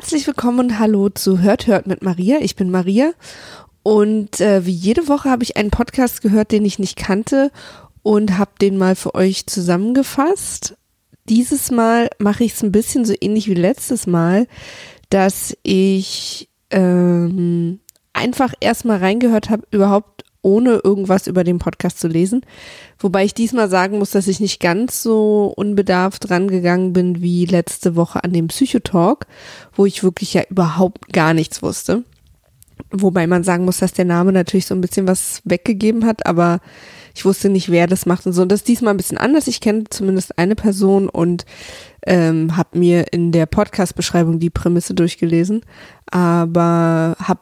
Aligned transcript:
Herzlich 0.00 0.28
willkommen 0.28 0.60
und 0.60 0.78
hallo 0.78 1.08
zu 1.08 1.40
Hört 1.40 1.66
Hört 1.66 1.88
mit 1.88 2.02
Maria. 2.02 2.38
Ich 2.40 2.54
bin 2.54 2.70
Maria 2.70 3.10
und 3.82 4.40
äh, 4.40 4.64
wie 4.64 4.70
jede 4.70 5.08
Woche 5.08 5.28
habe 5.28 5.42
ich 5.42 5.56
einen 5.56 5.72
Podcast 5.72 6.22
gehört, 6.22 6.52
den 6.52 6.64
ich 6.64 6.78
nicht 6.78 6.94
kannte 6.96 7.50
und 8.04 8.38
habe 8.38 8.52
den 8.60 8.78
mal 8.78 8.94
für 8.94 9.16
euch 9.16 9.48
zusammengefasst. 9.48 10.76
Dieses 11.28 11.72
Mal 11.72 12.10
mache 12.20 12.44
ich 12.44 12.52
es 12.52 12.62
ein 12.62 12.70
bisschen 12.70 13.04
so 13.04 13.12
ähnlich 13.20 13.48
wie 13.48 13.54
letztes 13.54 14.06
Mal, 14.06 14.46
dass 15.10 15.56
ich 15.64 16.48
ähm, 16.70 17.80
einfach 18.12 18.54
erstmal 18.60 18.98
reingehört 18.98 19.50
habe, 19.50 19.66
überhaupt 19.72 20.22
ohne 20.42 20.80
irgendwas 20.84 21.26
über 21.26 21.44
den 21.44 21.58
Podcast 21.58 21.98
zu 22.00 22.08
lesen. 22.08 22.42
Wobei 22.98 23.24
ich 23.24 23.34
diesmal 23.34 23.68
sagen 23.68 23.98
muss, 23.98 24.12
dass 24.12 24.28
ich 24.28 24.40
nicht 24.40 24.60
ganz 24.60 25.02
so 25.02 25.52
unbedarft 25.56 26.30
rangegangen 26.30 26.92
bin 26.92 27.20
wie 27.20 27.44
letzte 27.44 27.96
Woche 27.96 28.22
an 28.22 28.32
dem 28.32 28.48
Psychotalk, 28.48 29.26
wo 29.74 29.86
ich 29.86 30.02
wirklich 30.02 30.34
ja 30.34 30.42
überhaupt 30.48 31.12
gar 31.12 31.34
nichts 31.34 31.62
wusste. 31.62 32.04
Wobei 32.90 33.26
man 33.26 33.44
sagen 33.44 33.64
muss, 33.64 33.78
dass 33.78 33.92
der 33.92 34.04
Name 34.04 34.32
natürlich 34.32 34.66
so 34.66 34.74
ein 34.74 34.80
bisschen 34.80 35.08
was 35.08 35.42
weggegeben 35.44 36.06
hat, 36.06 36.26
aber 36.26 36.60
ich 37.14 37.24
wusste 37.24 37.48
nicht, 37.48 37.70
wer 37.70 37.88
das 37.88 38.06
macht 38.06 38.26
und 38.26 38.32
so. 38.32 38.42
Und 38.42 38.52
das 38.52 38.60
ist 38.60 38.68
diesmal 38.68 38.94
ein 38.94 38.96
bisschen 38.96 39.18
anders. 39.18 39.48
Ich 39.48 39.60
kenne 39.60 39.84
zumindest 39.90 40.38
eine 40.38 40.54
Person 40.54 41.08
und 41.08 41.44
ähm, 42.06 42.56
habe 42.56 42.78
mir 42.78 43.12
in 43.12 43.32
der 43.32 43.46
Podcast-Beschreibung 43.46 44.38
die 44.38 44.50
Prämisse 44.50 44.94
durchgelesen, 44.94 45.62
aber 46.06 47.16
habe 47.18 47.40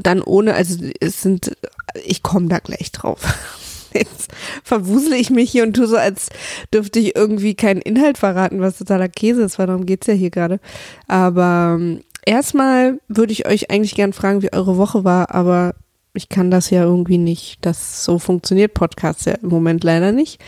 dann 0.00 0.22
ohne, 0.22 0.54
also 0.54 0.84
es 1.00 1.22
sind, 1.22 1.56
ich 2.04 2.22
komme 2.22 2.48
da 2.48 2.58
gleich 2.58 2.92
drauf. 2.92 3.22
Jetzt 3.92 4.30
verwusele 4.62 5.16
ich 5.16 5.30
mich 5.30 5.50
hier 5.50 5.62
und 5.62 5.74
tue 5.74 5.86
so, 5.86 5.96
als 5.96 6.28
dürfte 6.72 6.98
ich 6.98 7.16
irgendwie 7.16 7.54
keinen 7.54 7.80
Inhalt 7.80 8.18
verraten, 8.18 8.60
was 8.60 8.78
totaler 8.78 9.08
Käse 9.08 9.42
ist, 9.42 9.58
weil 9.58 9.66
darum 9.66 9.86
geht's 9.86 10.06
ja 10.06 10.14
hier 10.14 10.30
gerade. 10.30 10.60
Aber 11.08 11.76
ähm, 11.78 12.02
erstmal 12.24 13.00
würde 13.08 13.32
ich 13.32 13.46
euch 13.46 13.70
eigentlich 13.70 13.94
gern 13.94 14.12
fragen, 14.12 14.42
wie 14.42 14.52
eure 14.52 14.76
Woche 14.76 15.04
war, 15.04 15.34
aber 15.34 15.74
ich 16.12 16.28
kann 16.28 16.50
das 16.50 16.70
ja 16.70 16.82
irgendwie 16.82 17.18
nicht. 17.18 17.58
Das 17.64 18.04
so 18.04 18.18
funktioniert 18.18 18.74
Podcasts 18.74 19.24
ja 19.24 19.34
im 19.34 19.48
Moment 19.48 19.84
leider 19.84 20.12
nicht, 20.12 20.40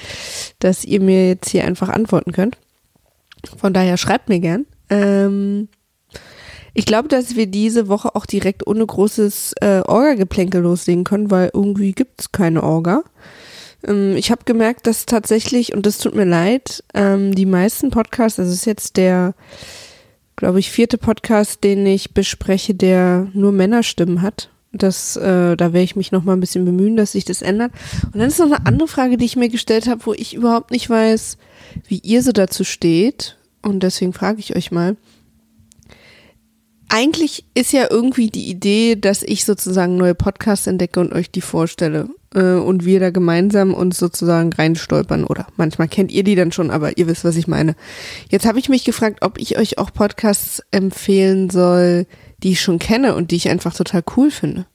dass 0.59 0.85
ihr 0.85 1.01
mir 1.01 1.29
jetzt 1.29 1.51
hier 1.51 1.65
einfach 1.65 1.89
antworten 1.89 2.33
könnt. 2.33 2.57
Von 3.57 3.73
daher 3.73 3.97
schreibt 3.97 4.29
mir 4.29 4.41
gern. 4.41 4.67
Ähm, 4.91 5.69
ich 6.79 6.87
glaube, 6.87 7.09
dass 7.09 7.35
wir 7.35 7.49
diese 7.49 7.89
Woche 7.89 8.15
auch 8.15 8.25
direkt 8.25 8.65
ohne 8.65 8.87
großes 8.87 9.55
äh, 9.61 9.81
Orga-Geplänkel 9.81 10.63
loslegen 10.63 11.03
können, 11.03 11.29
weil 11.29 11.51
irgendwie 11.53 11.91
gibt 11.91 12.21
es 12.21 12.31
keine 12.31 12.63
Orga. 12.63 13.03
Ähm, 13.83 14.15
ich 14.17 14.31
habe 14.31 14.45
gemerkt, 14.45 14.87
dass 14.87 15.05
tatsächlich, 15.05 15.75
und 15.75 15.87
das 15.87 15.99
tut 15.99 16.15
mir 16.15 16.25
leid, 16.25 16.85
ähm, 16.95 17.35
die 17.35 17.47
meisten 17.47 17.91
Podcasts, 17.91 18.37
das 18.37 18.51
ist 18.51 18.65
jetzt 18.65 18.97
der, 18.97 19.35
glaube 20.37 20.61
ich, 20.61 20.71
vierte 20.71 20.99
Podcast, 20.99 21.65
den 21.65 21.85
ich 21.85 22.15
bespreche, 22.15 22.75
der 22.75 23.27
nur 23.33 23.51
Männerstimmen 23.51 24.23
hat. 24.23 24.49
Das, 24.71 25.17
äh, 25.17 25.57
da 25.57 25.73
werde 25.73 25.83
ich 25.83 25.97
mich 25.97 26.13
noch 26.13 26.23
mal 26.23 26.35
ein 26.35 26.41
bisschen 26.41 26.65
bemühen, 26.65 26.97
dass 26.97 27.11
sich 27.11 27.25
das 27.25 27.43
ändert. 27.43 27.73
Und 28.05 28.21
dann 28.21 28.29
ist 28.29 28.39
noch 28.39 28.47
eine 28.47 28.67
andere 28.67 28.87
Frage, 28.87 29.17
die 29.17 29.25
ich 29.25 29.35
mir 29.35 29.49
gestellt 29.49 29.89
habe, 29.89 30.07
wo 30.07 30.13
ich 30.13 30.33
überhaupt 30.33 30.71
nicht 30.71 30.89
weiß, 30.89 31.39
wie 31.89 31.99
ihr 32.05 32.23
so 32.23 32.31
dazu 32.31 32.63
steht. 32.63 33.37
Und 33.63 33.83
deswegen 33.83 34.13
frage 34.13 34.39
ich 34.39 34.55
euch 34.55 34.71
mal 34.71 34.97
eigentlich 36.89 37.45
ist 37.55 37.73
ja 37.73 37.87
irgendwie 37.91 38.29
die 38.29 38.49
Idee, 38.49 38.97
dass 38.97 39.23
ich 39.23 39.45
sozusagen 39.45 39.97
neue 39.97 40.15
Podcasts 40.15 40.67
entdecke 40.67 41.01
und 41.01 41.13
euch 41.13 41.31
die 41.31 41.41
vorstelle. 41.41 42.09
Äh, 42.35 42.55
und 42.55 42.85
wir 42.85 43.01
da 43.01 43.11
gemeinsam 43.11 43.75
uns 43.75 43.99
sozusagen 43.99 44.53
reinstolpern. 44.53 45.25
Oder 45.25 45.47
manchmal 45.57 45.89
kennt 45.89 46.13
ihr 46.13 46.25
die 46.25 46.35
dann 46.35 46.53
schon, 46.53 46.71
aber 46.71 46.99
ihr 46.99 47.07
wisst, 47.07 47.25
was 47.25 47.37
ich 47.37 47.49
meine. 47.49 47.75
Jetzt 48.31 48.47
habe 48.47 48.59
ich 48.59 48.69
mich 48.69 48.85
gefragt, 48.85 49.19
ob 49.23 49.39
ich 49.39 49.59
euch 49.59 49.79
auch 49.79 49.93
Podcasts 49.93 50.63
empfehlen 50.71 51.51
soll, 51.51 52.07
die 52.43 52.53
ich 52.53 52.61
schon 52.61 52.79
kenne 52.79 53.15
und 53.15 53.31
die 53.31 53.37
ich 53.37 53.49
einfach 53.49 53.75
total 53.75 54.03
cool 54.17 54.31
finde. 54.31 54.67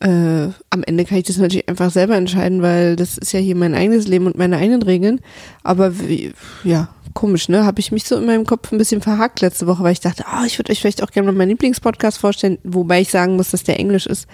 Äh, 0.00 0.52
am 0.70 0.84
Ende 0.86 1.04
kann 1.04 1.18
ich 1.18 1.24
das 1.24 1.38
natürlich 1.38 1.68
einfach 1.68 1.90
selber 1.90 2.14
entscheiden, 2.14 2.62
weil 2.62 2.94
das 2.94 3.18
ist 3.18 3.32
ja 3.32 3.40
hier 3.40 3.56
mein 3.56 3.74
eigenes 3.74 4.06
Leben 4.06 4.26
und 4.26 4.38
meine 4.38 4.56
eigenen 4.56 4.82
Regeln. 4.82 5.20
Aber 5.64 5.98
wie, 5.98 6.32
ja, 6.62 6.94
komisch, 7.18 7.48
ne? 7.48 7.66
Habe 7.66 7.80
ich 7.80 7.90
mich 7.90 8.04
so 8.04 8.16
in 8.16 8.26
meinem 8.26 8.46
Kopf 8.46 8.70
ein 8.70 8.78
bisschen 8.78 9.02
verhakt 9.02 9.40
letzte 9.40 9.66
Woche, 9.66 9.82
weil 9.82 9.90
ich 9.90 9.98
dachte, 9.98 10.24
oh, 10.32 10.44
ich 10.46 10.56
würde 10.56 10.70
euch 10.70 10.78
vielleicht 10.78 11.02
auch 11.02 11.10
gerne 11.10 11.26
mal 11.26 11.36
meinen 11.36 11.48
Lieblingspodcast 11.48 12.16
vorstellen, 12.16 12.58
wobei 12.62 13.00
ich 13.00 13.10
sagen 13.10 13.34
muss, 13.34 13.50
dass 13.50 13.64
der 13.64 13.80
Englisch 13.80 14.06
ist. 14.06 14.28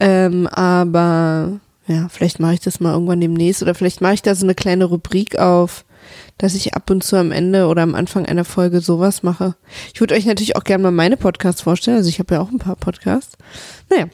Ähm, 0.00 0.48
aber 0.48 1.60
ja, 1.86 2.08
vielleicht 2.08 2.40
mache 2.40 2.54
ich 2.54 2.60
das 2.60 2.80
mal 2.80 2.94
irgendwann 2.94 3.20
demnächst 3.20 3.62
oder 3.62 3.76
vielleicht 3.76 4.00
mache 4.00 4.14
ich 4.14 4.22
da 4.22 4.34
so 4.34 4.44
eine 4.44 4.56
kleine 4.56 4.86
Rubrik 4.86 5.38
auf, 5.38 5.84
dass 6.36 6.56
ich 6.56 6.74
ab 6.74 6.90
und 6.90 7.04
zu 7.04 7.14
am 7.14 7.30
Ende 7.30 7.68
oder 7.68 7.82
am 7.82 7.94
Anfang 7.94 8.26
einer 8.26 8.44
Folge 8.44 8.80
sowas 8.80 9.22
mache. 9.22 9.54
Ich 9.94 10.00
würde 10.00 10.16
euch 10.16 10.26
natürlich 10.26 10.56
auch 10.56 10.64
gerne 10.64 10.82
mal 10.82 10.90
meine 10.90 11.16
Podcasts 11.16 11.62
vorstellen, 11.62 11.98
also 11.98 12.08
ich 12.08 12.18
habe 12.18 12.34
ja 12.34 12.40
auch 12.40 12.50
ein 12.50 12.58
paar 12.58 12.74
Podcasts. 12.74 13.38
Naja, 13.88 14.06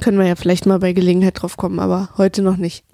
können 0.00 0.18
wir 0.18 0.26
ja 0.26 0.34
vielleicht 0.34 0.66
mal 0.66 0.80
bei 0.80 0.92
Gelegenheit 0.92 1.40
drauf 1.40 1.56
kommen, 1.56 1.78
aber 1.78 2.08
heute 2.18 2.42
noch 2.42 2.56
nicht. 2.56 2.84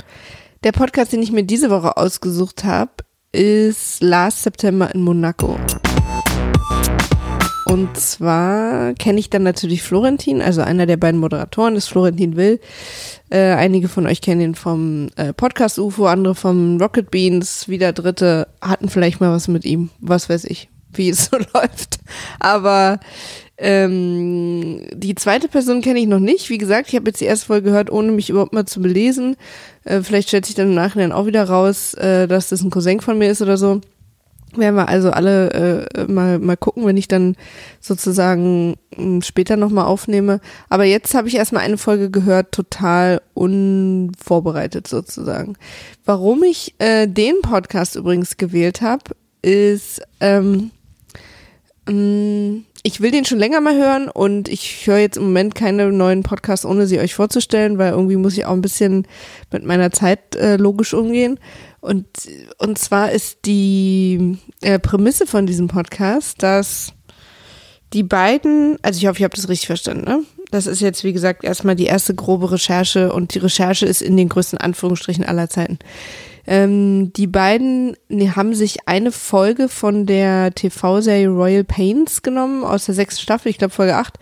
Der 0.62 0.72
Podcast, 0.72 1.14
den 1.14 1.22
ich 1.22 1.32
mir 1.32 1.44
diese 1.44 1.70
Woche 1.70 1.96
ausgesucht 1.96 2.64
habe, 2.64 2.92
ist 3.32 4.02
Last 4.02 4.42
September 4.42 4.92
in 4.94 5.02
Monaco. 5.02 5.56
Und 7.66 7.96
zwar 7.96 8.94
kenne 8.94 9.20
ich 9.20 9.30
dann 9.30 9.44
natürlich 9.44 9.82
Florentin, 9.84 10.42
also 10.42 10.60
einer 10.62 10.86
der 10.86 10.96
beiden 10.96 11.20
Moderatoren 11.20 11.76
ist 11.76 11.86
Florentin 11.86 12.34
Will. 12.34 12.58
Äh, 13.30 13.52
einige 13.52 13.88
von 13.88 14.08
euch 14.08 14.20
kennen 14.20 14.40
ihn 14.40 14.54
vom 14.56 15.10
äh, 15.14 15.32
Podcast 15.32 15.78
UFO, 15.78 16.06
andere 16.06 16.34
vom 16.34 16.78
Rocket 16.80 17.12
Beans, 17.12 17.68
wieder 17.68 17.92
dritte 17.92 18.48
hatten 18.60 18.88
vielleicht 18.88 19.20
mal 19.20 19.30
was 19.30 19.46
mit 19.46 19.64
ihm, 19.64 19.90
was 20.00 20.28
weiß 20.28 20.44
ich, 20.46 20.68
wie 20.92 21.10
es 21.10 21.26
so 21.30 21.36
läuft. 21.36 22.00
Aber 22.40 22.98
ähm, 23.62 24.86
die 24.94 25.14
zweite 25.14 25.46
Person 25.46 25.82
kenne 25.82 26.00
ich 26.00 26.06
noch 26.06 26.18
nicht. 26.18 26.48
Wie 26.48 26.56
gesagt, 26.56 26.88
ich 26.88 26.94
habe 26.94 27.06
jetzt 27.08 27.20
die 27.20 27.26
erste 27.26 27.46
Folge 27.46 27.68
gehört, 27.68 27.92
ohne 27.92 28.10
mich 28.10 28.30
überhaupt 28.30 28.54
mal 28.54 28.64
zu 28.64 28.80
belesen. 28.80 29.36
Äh, 29.84 30.00
vielleicht 30.00 30.28
stellt 30.28 30.46
sich 30.46 30.54
dann 30.54 30.68
im 30.68 30.74
Nachhinein 30.74 31.12
auch 31.12 31.26
wieder 31.26 31.44
raus, 31.44 31.92
äh, 31.94 32.26
dass 32.26 32.48
das 32.48 32.62
ein 32.62 32.70
Cousin 32.70 33.00
von 33.00 33.18
mir 33.18 33.30
ist 33.30 33.42
oder 33.42 33.58
so. 33.58 33.82
Werden 34.56 34.76
wir 34.76 34.88
also 34.88 35.10
alle 35.10 35.86
äh, 35.94 36.04
mal, 36.10 36.38
mal 36.38 36.56
gucken, 36.56 36.86
wenn 36.86 36.96
ich 36.96 37.06
dann 37.06 37.36
sozusagen 37.80 38.76
äh, 38.96 39.20
später 39.22 39.58
nochmal 39.58 39.84
aufnehme. 39.84 40.40
Aber 40.70 40.84
jetzt 40.84 41.12
habe 41.12 41.28
ich 41.28 41.36
erstmal 41.36 41.62
eine 41.62 41.76
Folge 41.76 42.10
gehört, 42.10 42.52
total 42.52 43.20
unvorbereitet 43.34 44.88
sozusagen. 44.88 45.56
Warum 46.06 46.42
ich 46.44 46.74
äh, 46.78 47.06
den 47.06 47.42
Podcast 47.42 47.94
übrigens 47.94 48.38
gewählt 48.38 48.80
habe, 48.80 49.04
ist, 49.42 50.00
ähm, 50.20 50.70
mh, 51.86 51.92
mm, 51.92 52.64
ich 52.82 53.00
will 53.00 53.10
den 53.10 53.24
schon 53.24 53.38
länger 53.38 53.60
mal 53.60 53.76
hören 53.76 54.08
und 54.08 54.48
ich 54.48 54.86
höre 54.86 54.98
jetzt 54.98 55.18
im 55.18 55.24
Moment 55.24 55.54
keine 55.54 55.92
neuen 55.92 56.22
Podcasts, 56.22 56.64
ohne 56.64 56.86
sie 56.86 56.98
euch 56.98 57.14
vorzustellen, 57.14 57.78
weil 57.78 57.92
irgendwie 57.92 58.16
muss 58.16 58.36
ich 58.36 58.46
auch 58.46 58.52
ein 58.52 58.62
bisschen 58.62 59.06
mit 59.52 59.64
meiner 59.64 59.90
Zeit 59.90 60.34
äh, 60.36 60.56
logisch 60.56 60.94
umgehen. 60.94 61.38
Und, 61.80 62.06
und 62.58 62.78
zwar 62.78 63.12
ist 63.12 63.44
die 63.44 64.38
äh, 64.62 64.78
Prämisse 64.78 65.26
von 65.26 65.46
diesem 65.46 65.68
Podcast, 65.68 66.42
dass 66.42 66.92
die 67.92 68.02
beiden, 68.02 68.78
also 68.82 68.98
ich 68.98 69.06
hoffe, 69.06 69.18
ich 69.18 69.24
habe 69.24 69.36
das 69.36 69.48
richtig 69.48 69.66
verstanden, 69.66 70.04
ne? 70.04 70.22
Das 70.50 70.66
ist 70.66 70.80
jetzt, 70.80 71.04
wie 71.04 71.12
gesagt, 71.12 71.44
erstmal 71.44 71.76
die 71.76 71.86
erste 71.86 72.12
grobe 72.12 72.50
Recherche 72.50 73.12
und 73.12 73.34
die 73.34 73.38
Recherche 73.38 73.86
ist 73.86 74.02
in 74.02 74.16
den 74.16 74.28
größten 74.28 74.58
Anführungsstrichen 74.58 75.24
aller 75.24 75.48
Zeiten. 75.48 75.78
Ähm, 76.46 77.12
die 77.12 77.26
beiden 77.26 77.96
nee, 78.08 78.30
haben 78.30 78.54
sich 78.54 78.88
eine 78.88 79.12
Folge 79.12 79.68
von 79.68 80.06
der 80.06 80.52
TV-Serie 80.54 81.28
Royal 81.28 81.64
Pains 81.64 82.22
genommen, 82.22 82.64
aus 82.64 82.86
der 82.86 82.94
sechsten 82.94 83.22
Staffel, 83.22 83.50
ich 83.50 83.58
glaube 83.58 83.74
Folge 83.74 83.96
8, 83.96 84.18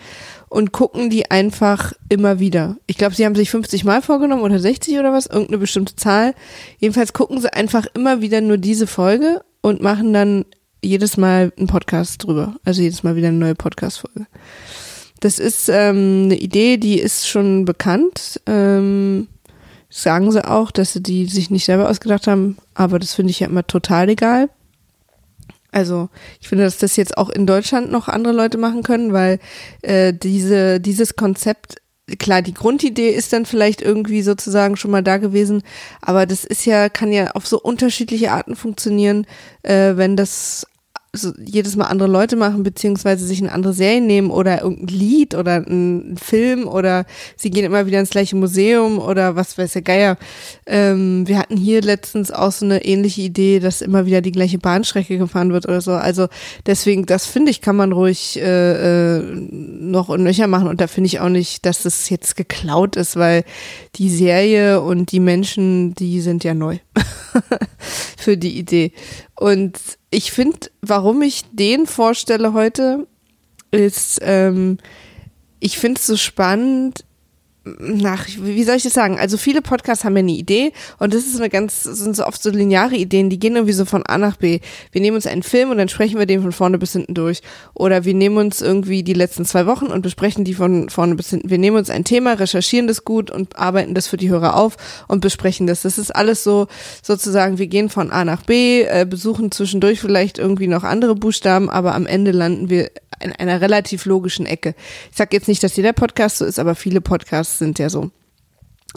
und 0.49 0.73
gucken 0.73 1.11
die 1.11 1.31
einfach 1.31 1.93
immer 2.09 2.41
wieder. 2.41 2.77
Ich 2.87 2.97
glaube, 2.97 3.15
sie 3.15 3.25
haben 3.25 3.35
sich 3.35 3.51
50 3.51 3.85
Mal 3.85 4.03
vorgenommen 4.03 4.43
oder 4.43 4.59
60 4.59 4.99
oder 4.99 5.13
was, 5.13 5.27
irgendeine 5.27 5.59
bestimmte 5.59 5.97
Zahl. 5.97 6.35
Jedenfalls 6.79 7.13
gucken 7.13 7.41
sie 7.41 7.53
einfach 7.53 7.87
immer 7.95 8.21
wieder 8.21 8.41
nur 8.41 8.59
diese 8.59 8.87
Folge 8.87 9.43
und 9.61 9.83
machen 9.83 10.13
dann 10.13 10.45
jedes 10.83 11.17
Mal 11.17 11.53
einen 11.57 11.67
Podcast 11.67 12.25
drüber. 12.25 12.57
Also 12.65 12.83
jedes 12.83 13.03
Mal 13.03 13.17
wieder 13.17 13.29
eine 13.29 13.39
neue 13.39 13.55
Podcast-Folge. 13.55 14.27
Das 15.21 15.39
ist 15.39 15.69
ähm, 15.69 16.25
eine 16.27 16.37
Idee, 16.37 16.77
die 16.77 17.01
ist 17.01 17.29
schon 17.29 17.65
bekannt. 17.65 18.41
Ähm, 18.47 19.29
sagen 19.91 20.31
sie 20.33 20.47
auch, 20.47 20.71
dass 20.71 20.93
sie 20.93 21.03
die 21.03 21.27
sich 21.27 21.51
nicht 21.51 21.65
selber 21.65 21.89
ausgedacht 21.89 22.27
haben, 22.27 22.59
aber 22.75 22.99
das 22.99 23.15
finde 23.15 23.31
ich 23.31 23.41
ja 23.41 23.47
immer 23.47 23.67
total 23.67 24.09
egal. 24.09 24.51
Also 25.71 26.09
ich 26.41 26.49
finde, 26.49 26.65
dass 26.65 26.79
das 26.79 26.97
jetzt 26.97 27.17
auch 27.19 27.29
in 27.29 27.47
Deutschland 27.47 27.91
noch 27.91 28.09
andere 28.09 28.33
Leute 28.33 28.59
machen 28.59 28.83
können, 28.83 29.13
weil 29.13 29.39
äh, 29.83 30.15
diese, 30.15 30.81
dieses 30.81 31.15
Konzept, 31.17 31.77
klar, 32.19 32.41
die 32.41 32.55
Grundidee 32.55 33.11
ist 33.11 33.33
dann 33.33 33.45
vielleicht 33.45 33.83
irgendwie 33.83 34.23
sozusagen 34.23 34.77
schon 34.77 34.91
mal 34.91 35.03
da 35.03 35.19
gewesen, 35.19 35.63
aber 36.01 36.25
das 36.25 36.45
ist 36.45 36.65
ja, 36.65 36.89
kann 36.89 37.13
ja 37.13 37.33
auf 37.33 37.47
so 37.47 37.61
unterschiedliche 37.61 38.33
Arten 38.33 38.57
funktionieren, 38.57 39.27
äh, 39.63 39.97
wenn 39.97 40.17
das 40.17 40.67
so 41.15 41.33
jedes 41.39 41.75
Mal 41.77 41.87
andere 41.87 42.09
Leute 42.09 42.37
machen, 42.37 42.63
beziehungsweise 42.63 43.25
sich 43.25 43.41
eine 43.41 43.53
andere 43.53 43.73
Serie 43.73 44.03
nehmen 44.03 44.31
oder 44.31 44.63
irgendein 44.63 44.89
Lied 44.89 45.35
oder 45.35 45.57
ein 45.57 46.17
Film 46.23 46.69
oder 46.69 47.07
sie 47.37 47.51
gehen 47.51 47.65
immer 47.65 47.87
wieder 47.87 47.99
ins 47.99 48.11
gleiche 48.11 48.37
Museum 48.37 48.99
oder 48.99 49.35
was 49.35 49.57
weiß 49.57 49.73
der 49.73 49.83
Geier. 49.83 50.19
Ähm, 50.67 51.27
wir 51.27 51.39
hatten 51.39 51.57
hier 51.57 51.81
letztens 51.81 52.31
auch 52.31 52.53
so 52.53 52.67
eine 52.67 52.85
ähnliche 52.85 53.23
Idee, 53.23 53.59
dass 53.59 53.81
immer 53.81 54.05
wieder 54.05 54.21
die 54.21 54.33
gleiche 54.33 54.59
Bahnstrecke 54.59 55.17
gefahren 55.17 55.53
wird 55.53 55.67
oder 55.67 55.81
so. 55.81 55.93
Also 55.93 56.29
deswegen, 56.67 57.07
das 57.07 57.25
finde 57.25 57.51
ich, 57.51 57.63
kann 57.63 57.77
man 57.77 57.93
ruhig 57.93 58.39
äh, 58.39 59.17
äh, 59.17 59.23
noch 59.23 60.11
und 60.11 60.23
nöcher 60.23 60.47
machen 60.47 60.69
und 60.69 60.81
da 60.81 60.87
finde 60.87 61.07
ich 61.07 61.21
auch 61.21 61.31
nicht, 61.31 61.65
dass 61.65 61.85
das 61.85 62.11
jetzt 62.11 62.37
geklaut 62.37 62.97
ist, 62.97 63.17
weil 63.17 63.45
die 63.97 64.11
Serie 64.11 64.83
und 64.83 65.11
die 65.11 65.21
Menschen, 65.21 65.95
die 65.95 66.21
sind 66.21 66.45
ja 66.45 66.53
neu 66.53 66.79
für 68.17 68.37
die 68.37 68.59
Idee. 68.59 68.93
Und 69.37 69.79
ich 70.11 70.33
finde, 70.33 70.71
warum 70.81 71.23
ich 71.23 71.43
den 71.53 71.87
vorstelle 71.87 72.53
heute, 72.53 73.07
ist, 73.71 74.21
ähm, 74.23 74.79
ich 75.61 75.79
finde 75.79 75.99
es 75.99 76.07
so 76.07 76.17
spannend, 76.17 77.05
nach, 77.79 78.27
wie 78.39 78.65
soll 78.65 78.77
ich 78.77 78.83
das 78.83 78.93
sagen? 78.93 79.19
Also 79.19 79.37
viele 79.37 79.63
Podcasts 79.63 80.05
haben 80.05 80.17
ja 80.17 80.21
eine 80.21 80.33
Idee 80.33 80.73
und 80.99 81.15
das 81.15 81.27
ist 81.27 81.39
eine 81.39 81.49
ganz, 81.49 81.83
sind 81.83 82.17
so 82.17 82.27
oft 82.27 82.43
so 82.43 82.51
lineare 82.51 82.97
Ideen, 82.97 83.31
die 83.31 83.39
gehen 83.39 83.57
irgendwie 83.57 83.73
so 83.73 83.85
von 83.85 84.05
A 84.07 84.19
nach 84.19 84.37
B. 84.37 84.61
Wir 84.93 85.01
nehmen 85.01 85.17
uns 85.17 85.27
einen 85.27 85.43
Film 85.43 85.71
und 85.71 85.79
dann 85.79 85.89
sprechen 85.89 86.19
wir 86.19 86.27
den 86.27 86.43
von 86.43 86.53
vorne 86.53 86.79
bis 86.79 86.93
hinten 86.93 87.15
durch. 87.15 87.41
Oder 87.75 88.05
wir 88.05 88.15
nehmen 88.15 88.37
uns 88.37 88.61
irgendwie 88.61 89.03
die 89.03 89.15
letzten 89.15 89.45
zwei 89.45 89.67
Wochen 89.67 89.87
und 89.87 90.03
besprechen 90.03 90.45
die 90.45 90.55
von 90.55 90.89
vorne 90.89 91.15
bis 91.15 91.31
hinten. 91.31 91.51
Wir 91.51 91.59
nehmen 91.59 91.77
uns 91.77 91.91
ein 91.91 92.05
Thema, 92.05 92.35
recherchieren 92.35 92.87
das 92.87 93.05
gut 93.05 93.31
und 93.31 93.59
arbeiten 93.59 93.95
das 93.95 94.07
für 94.07 94.17
die 94.17 94.31
Hörer 94.31 94.57
auf 94.57 94.77
und 95.09 95.21
besprechen 95.21 95.67
das. 95.67 95.83
Das 95.83 95.99
ist 95.99 96.15
alles 96.15 96.45
so 96.45 96.69
sozusagen, 97.03 97.59
wir 97.59 97.67
gehen 97.67 97.89
von 97.89 98.11
A 98.11 98.25
nach 98.25 98.43
B, 98.43 98.83
äh, 98.83 99.07
besuchen 99.09 99.51
zwischendurch 99.51 100.01
vielleicht 100.01 100.39
irgendwie 100.39 100.67
noch 100.67 100.85
andere 100.85 101.15
Buchstaben, 101.15 101.71
aber 101.71 101.95
am 101.95 102.07
Ende 102.07 102.33
landen 102.33 102.71
wir 102.71 102.91
in 103.21 103.33
einer 103.33 103.61
relativ 103.61 104.05
logischen 104.05 104.47
Ecke. 104.47 104.75
Ich 105.11 105.17
sage 105.17 105.37
jetzt 105.37 105.49
nicht, 105.49 105.63
dass 105.63 105.77
jeder 105.77 105.93
Podcast 105.93 106.39
so 106.39 106.45
ist, 106.45 106.59
aber 106.59 106.75
viele 106.75 107.01
Podcasts 107.01 107.59
sind 107.59 107.79
ja 107.79 107.91
so. 107.91 108.11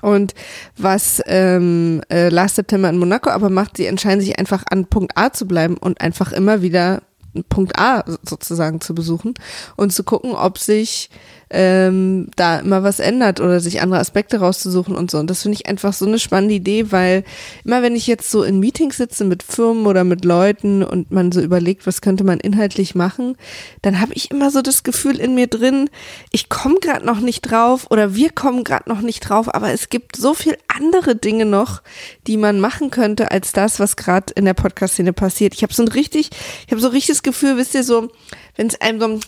Und 0.02 0.34
was 0.78 1.22
ähm, 1.26 2.02
äh, 2.10 2.30
Last 2.30 2.56
September 2.56 2.90
in 2.90 2.98
Monaco 2.98 3.30
aber 3.30 3.50
macht, 3.50 3.78
sie 3.78 3.86
entscheiden 3.86 4.22
sich 4.22 4.40
einfach 4.40 4.64
an 4.70 4.86
Punkt 4.86 5.18
A 5.18 5.34
zu 5.34 5.46
bleiben 5.46 5.76
und 5.76 6.00
einfach 6.00 6.32
immer 6.32 6.62
wieder 6.62 7.04
Punkt 7.50 7.78
A 7.78 8.04
sozusagen 8.24 8.82
zu 8.82 8.96
besuchen 8.96 9.34
und 9.76 9.92
zu 9.92 10.04
gucken, 10.04 10.34
ob 10.34 10.58
sich 10.58 11.10
ähm, 11.52 12.30
da 12.36 12.60
immer 12.60 12.82
was 12.84 13.00
ändert 13.00 13.42
oder 13.42 13.60
sich 13.60 13.82
andere 13.82 14.00
Aspekte 14.00 14.40
rauszusuchen 14.40 14.96
und 14.96 15.12
so. 15.12 15.18
Und 15.18 15.30
das 15.30 15.42
finde 15.42 15.58
ich 15.58 15.68
einfach 15.68 15.94
so 15.94 16.06
eine 16.06 16.18
spannende 16.18 16.56
Idee, 16.56 16.92
weil 16.92 17.24
immer 17.66 17.82
wenn 17.82 17.96
ich 17.96 18.08
jetzt 18.08 18.32
so 18.32 18.44
in 18.44 18.60
Meetings 18.60 18.98
sitze 18.98 19.26
mit 19.26 19.44
Firmen 19.44 19.86
oder 19.86 20.04
mit 20.04 20.24
Leuten 20.24 20.82
und 20.82 21.12
man 21.12 21.32
so 21.32 21.42
überlegt, 21.42 21.86
was 21.86 22.02
könnte 22.02 22.24
man 22.24 22.40
inhaltlich 22.40 22.96
machen, 22.96 23.36
dann 23.82 24.00
habe 24.00 24.14
ich 24.14 24.32
immer 24.32 24.50
so 24.50 24.62
das 24.62 24.84
Gefühl 24.84 25.20
in 25.20 25.36
mir 25.36 25.48
drin, 25.48 25.90
ich 26.32 26.48
komme 26.48 26.80
gerade 26.80 27.06
noch 27.06 27.20
nicht 27.20 27.42
drauf 27.42 27.88
oder 27.90 28.16
wir 28.16 28.30
kommen 28.30 28.64
gerade 28.64 28.90
noch 28.90 29.02
nicht 29.02 29.20
drauf, 29.20 29.54
aber 29.54 29.72
es 29.72 29.90
gibt 29.90 30.16
so 30.16 30.34
viel 30.34 30.58
andere 30.74 31.18
Dinge 31.18 31.46
noch, 31.46 31.82
die 32.28 32.38
man 32.38 32.62
machen 32.62 32.92
könnte 32.92 33.32
als 33.32 33.52
das, 33.52 33.80
was 33.80 33.98
gerade 33.98 34.34
in 34.34 34.46
der 34.46 34.54
Podcast-Szene 34.54 35.12
passiert. 35.12 35.54
Ich 35.54 35.64
habe 35.64 35.74
so 35.74 35.84
ein 35.84 35.90
richtig, 35.90 36.30
ich 36.66 36.72
habe 36.72 36.82
so 36.82 36.88
richtig 36.88 37.16
das 37.16 37.24
Gefühl, 37.24 37.58
wisst 37.58 37.76
ihr 37.76 37.84
so, 37.84 38.10
wenn 38.56 38.68
es 38.68 38.80
einem 38.80 39.00
so 39.00 39.20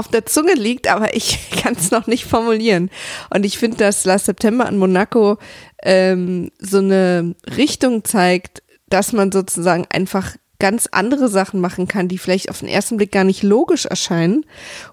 auf 0.00 0.08
der 0.08 0.26
Zunge 0.26 0.54
liegt, 0.54 0.88
aber 0.88 1.14
ich 1.14 1.50
kann 1.62 1.76
es 1.78 1.90
noch 1.90 2.06
nicht 2.06 2.24
formulieren. 2.24 2.90
Und 3.32 3.44
ich 3.46 3.58
finde, 3.58 3.76
dass 3.76 4.04
Last 4.04 4.26
September 4.26 4.68
in 4.68 4.78
Monaco 4.78 5.38
ähm, 5.82 6.50
so 6.58 6.78
eine 6.78 7.34
Richtung 7.56 8.04
zeigt, 8.04 8.62
dass 8.88 9.12
man 9.12 9.30
sozusagen 9.30 9.86
einfach 9.90 10.34
ganz 10.58 10.88
andere 10.92 11.28
Sachen 11.28 11.60
machen 11.60 11.88
kann, 11.88 12.08
die 12.08 12.18
vielleicht 12.18 12.50
auf 12.50 12.60
den 12.60 12.68
ersten 12.68 12.98
Blick 12.98 13.12
gar 13.12 13.24
nicht 13.24 13.42
logisch 13.42 13.86
erscheinen 13.86 14.44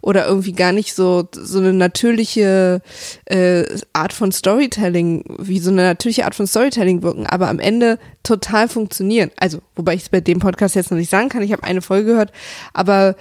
oder 0.01 0.25
irgendwie 0.25 0.53
gar 0.53 0.71
nicht 0.71 0.93
so 0.93 1.27
so 1.33 1.59
eine 1.59 1.73
natürliche 1.73 2.81
äh, 3.25 3.65
Art 3.91 4.13
von 4.13 4.31
Storytelling, 4.31 5.25
wie 5.39 5.59
so 5.59 5.69
eine 5.69 5.83
natürliche 5.83 6.25
Art 6.25 6.35
von 6.35 6.47
Storytelling 6.47 7.03
wirken, 7.03 7.27
aber 7.27 7.49
am 7.49 7.59
Ende 7.59 7.99
total 8.23 8.69
funktionieren. 8.69 9.29
Also, 9.35 9.59
wobei 9.75 9.93
ich 9.93 10.03
es 10.03 10.09
bei 10.09 10.21
dem 10.21 10.39
Podcast 10.39 10.75
jetzt 10.75 10.89
noch 10.89 10.97
nicht 10.97 11.11
sagen 11.11 11.29
kann, 11.29 11.43
ich 11.43 11.51
habe 11.51 11.63
eine 11.63 11.81
Folge 11.81 12.11
gehört, 12.11 12.31
aber 12.73 13.15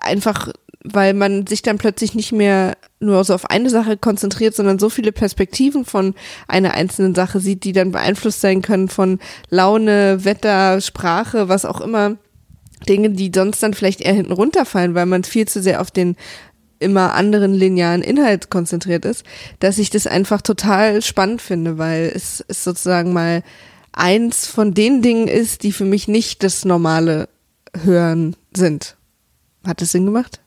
einfach 0.00 0.52
weil 0.82 1.14
man 1.14 1.46
sich 1.46 1.62
dann 1.62 1.78
plötzlich 1.78 2.14
nicht 2.14 2.32
mehr 2.32 2.76
nur 3.00 3.22
so 3.24 3.34
auf 3.34 3.48
eine 3.50 3.70
Sache 3.70 3.96
konzentriert, 3.96 4.54
sondern 4.54 4.78
so 4.78 4.88
viele 4.88 5.12
Perspektiven 5.12 5.84
von 5.84 6.14
einer 6.48 6.74
einzelnen 6.74 7.14
Sache 7.14 7.40
sieht, 7.40 7.64
die 7.64 7.72
dann 7.72 7.92
beeinflusst 7.92 8.40
sein 8.40 8.62
können 8.62 8.88
von 8.88 9.18
Laune, 9.50 10.24
Wetter, 10.24 10.80
Sprache, 10.80 11.48
was 11.48 11.64
auch 11.64 11.80
immer. 11.80 12.16
Dinge, 12.88 13.10
die 13.10 13.30
sonst 13.34 13.62
dann 13.62 13.74
vielleicht 13.74 14.00
eher 14.00 14.14
hinten 14.14 14.32
runterfallen, 14.32 14.94
weil 14.94 15.04
man 15.04 15.22
viel 15.24 15.46
zu 15.46 15.62
sehr 15.62 15.82
auf 15.82 15.90
den 15.90 16.16
immer 16.78 17.12
anderen 17.12 17.52
linearen 17.52 18.00
Inhalt 18.00 18.48
konzentriert 18.48 19.04
ist, 19.04 19.24
dass 19.58 19.76
ich 19.76 19.90
das 19.90 20.06
einfach 20.06 20.40
total 20.40 21.02
spannend 21.02 21.42
finde, 21.42 21.76
weil 21.76 22.10
es, 22.14 22.42
es 22.48 22.64
sozusagen 22.64 23.12
mal 23.12 23.42
eins 23.92 24.46
von 24.46 24.72
den 24.72 25.02
Dingen 25.02 25.28
ist, 25.28 25.62
die 25.62 25.72
für 25.72 25.84
mich 25.84 26.08
nicht 26.08 26.42
das 26.42 26.64
normale 26.64 27.28
Hören 27.82 28.34
sind. 28.56 28.96
Hat 29.66 29.82
das 29.82 29.92
Sinn 29.92 30.06
gemacht? 30.06 30.40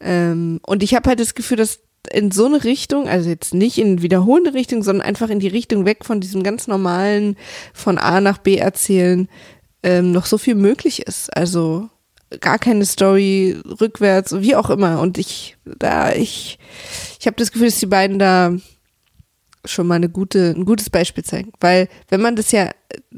Ähm, 0.00 0.60
und 0.66 0.82
ich 0.82 0.94
habe 0.94 1.08
halt 1.08 1.20
das 1.20 1.34
Gefühl, 1.34 1.56
dass 1.56 1.80
in 2.10 2.30
so 2.30 2.46
eine 2.46 2.64
Richtung, 2.64 3.08
also 3.08 3.28
jetzt 3.28 3.52
nicht 3.54 3.78
in 3.78 4.02
wiederholende 4.02 4.54
Richtung, 4.54 4.82
sondern 4.82 5.06
einfach 5.06 5.28
in 5.28 5.38
die 5.38 5.48
Richtung 5.48 5.84
weg 5.84 6.04
von 6.04 6.20
diesem 6.20 6.42
ganz 6.42 6.66
normalen 6.66 7.36
von 7.74 7.98
A 7.98 8.20
nach 8.20 8.38
B 8.38 8.56
erzählen, 8.56 9.28
ähm, 9.82 10.12
noch 10.12 10.26
so 10.26 10.38
viel 10.38 10.54
möglich 10.54 11.06
ist. 11.06 11.36
Also 11.36 11.88
gar 12.40 12.58
keine 12.58 12.86
Story 12.86 13.56
rückwärts, 13.80 14.40
wie 14.40 14.56
auch 14.56 14.70
immer. 14.70 15.00
Und 15.00 15.18
ich, 15.18 15.56
da, 15.64 16.12
ich, 16.12 16.58
ich 17.18 17.26
habe 17.26 17.36
das 17.36 17.52
Gefühl, 17.52 17.68
dass 17.68 17.80
die 17.80 17.86
beiden 17.86 18.18
da 18.18 18.54
schon 19.64 19.86
mal 19.86 19.96
eine 19.96 20.08
gute, 20.08 20.54
ein 20.56 20.64
gutes 20.64 20.88
Beispiel 20.88 21.24
zeigen. 21.24 21.52
Weil 21.60 21.88
wenn 22.08 22.22
man 22.22 22.36
das 22.36 22.52
ja, 22.52 22.70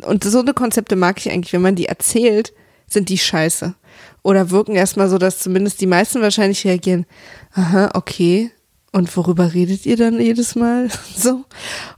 und 0.03 0.25
so 0.25 0.41
eine 0.41 0.55
Konzepte 0.55 0.97
mag 0.97 1.19
ich 1.19 1.31
eigentlich, 1.31 1.53
wenn 1.53 1.63
man 1.63 1.77
die 1.77 1.87
erzählt, 1.87 2.53
sind 2.87 3.09
die 3.09 3.19
scheiße 3.19 3.75
oder 4.23 4.51
wirken 4.51 4.75
erstmal 4.75 5.09
so, 5.09 5.19
dass 5.19 5.39
zumindest 5.39 5.81
die 5.81 5.87
meisten 5.87 6.21
wahrscheinlich 6.21 6.65
reagieren, 6.65 7.07
aha, 7.53 7.91
okay. 7.95 8.51
Und 8.93 9.15
worüber 9.17 9.55
redet 9.55 9.87
ihr 9.87 9.97
dann 9.97 10.21
jedes 10.21 10.55
Mal? 10.55 10.89
so. 11.17 11.45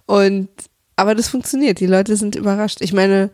Und, 0.06 0.48
aber 0.96 1.14
das 1.14 1.28
funktioniert. 1.28 1.80
Die 1.80 1.86
Leute 1.86 2.16
sind 2.16 2.36
überrascht. 2.36 2.80
Ich 2.80 2.92
meine, 2.92 3.30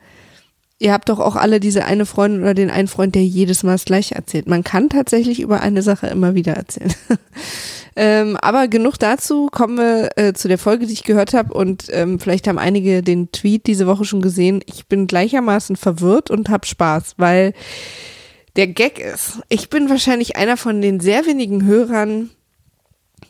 ihr 0.81 0.93
habt 0.93 1.11
doch 1.11 1.21
auch 1.21 1.37
alle 1.37 1.61
diese 1.61 1.85
eine 1.85 2.07
Freundin 2.07 2.41
oder 2.41 2.55
den 2.55 2.71
einen 2.71 2.89
Freund, 2.89 3.15
der 3.15 3.25
jedes 3.25 3.63
Mal 3.63 3.73
das 3.73 3.85
Gleiche 3.85 4.15
erzählt. 4.15 4.49
Man 4.49 4.65
kann 4.65 4.89
tatsächlich 4.89 5.41
über 5.41 5.61
eine 5.61 5.83
Sache 5.83 6.09
immer 6.09 6.35
wieder 6.35 6.55
erzählen. 6.55 6.93
ähm, 7.97 8.37
aber 8.39 8.67
genug 8.67 8.99
dazu. 8.99 9.49
Kommen 9.53 9.77
wir 9.77 10.09
äh, 10.17 10.33
zu 10.33 10.49
der 10.49 10.57
Folge, 10.59 10.87
die 10.87 10.95
ich 10.95 11.05
gehört 11.05 11.35
habe. 11.35 11.53
Und 11.53 11.85
ähm, 11.91 12.19
vielleicht 12.19 12.49
haben 12.49 12.59
einige 12.59 13.03
den 13.03 13.31
Tweet 13.31 13.67
diese 13.67 13.87
Woche 13.87 14.07
schon 14.07 14.23
gesehen. 14.23 14.63
Ich 14.65 14.87
bin 14.87 15.07
gleichermaßen 15.07 15.77
verwirrt 15.77 16.31
und 16.31 16.49
habe 16.49 16.67
Spaß, 16.67 17.15
weil 17.19 17.53
der 18.57 18.67
Gag 18.67 18.99
ist, 18.99 19.41
ich 19.51 19.69
bin 19.69 19.91
wahrscheinlich 19.91 20.37
einer 20.37 20.57
von 20.57 20.81
den 20.81 20.99
sehr 20.99 21.27
wenigen 21.27 21.67
Hörern 21.67 22.31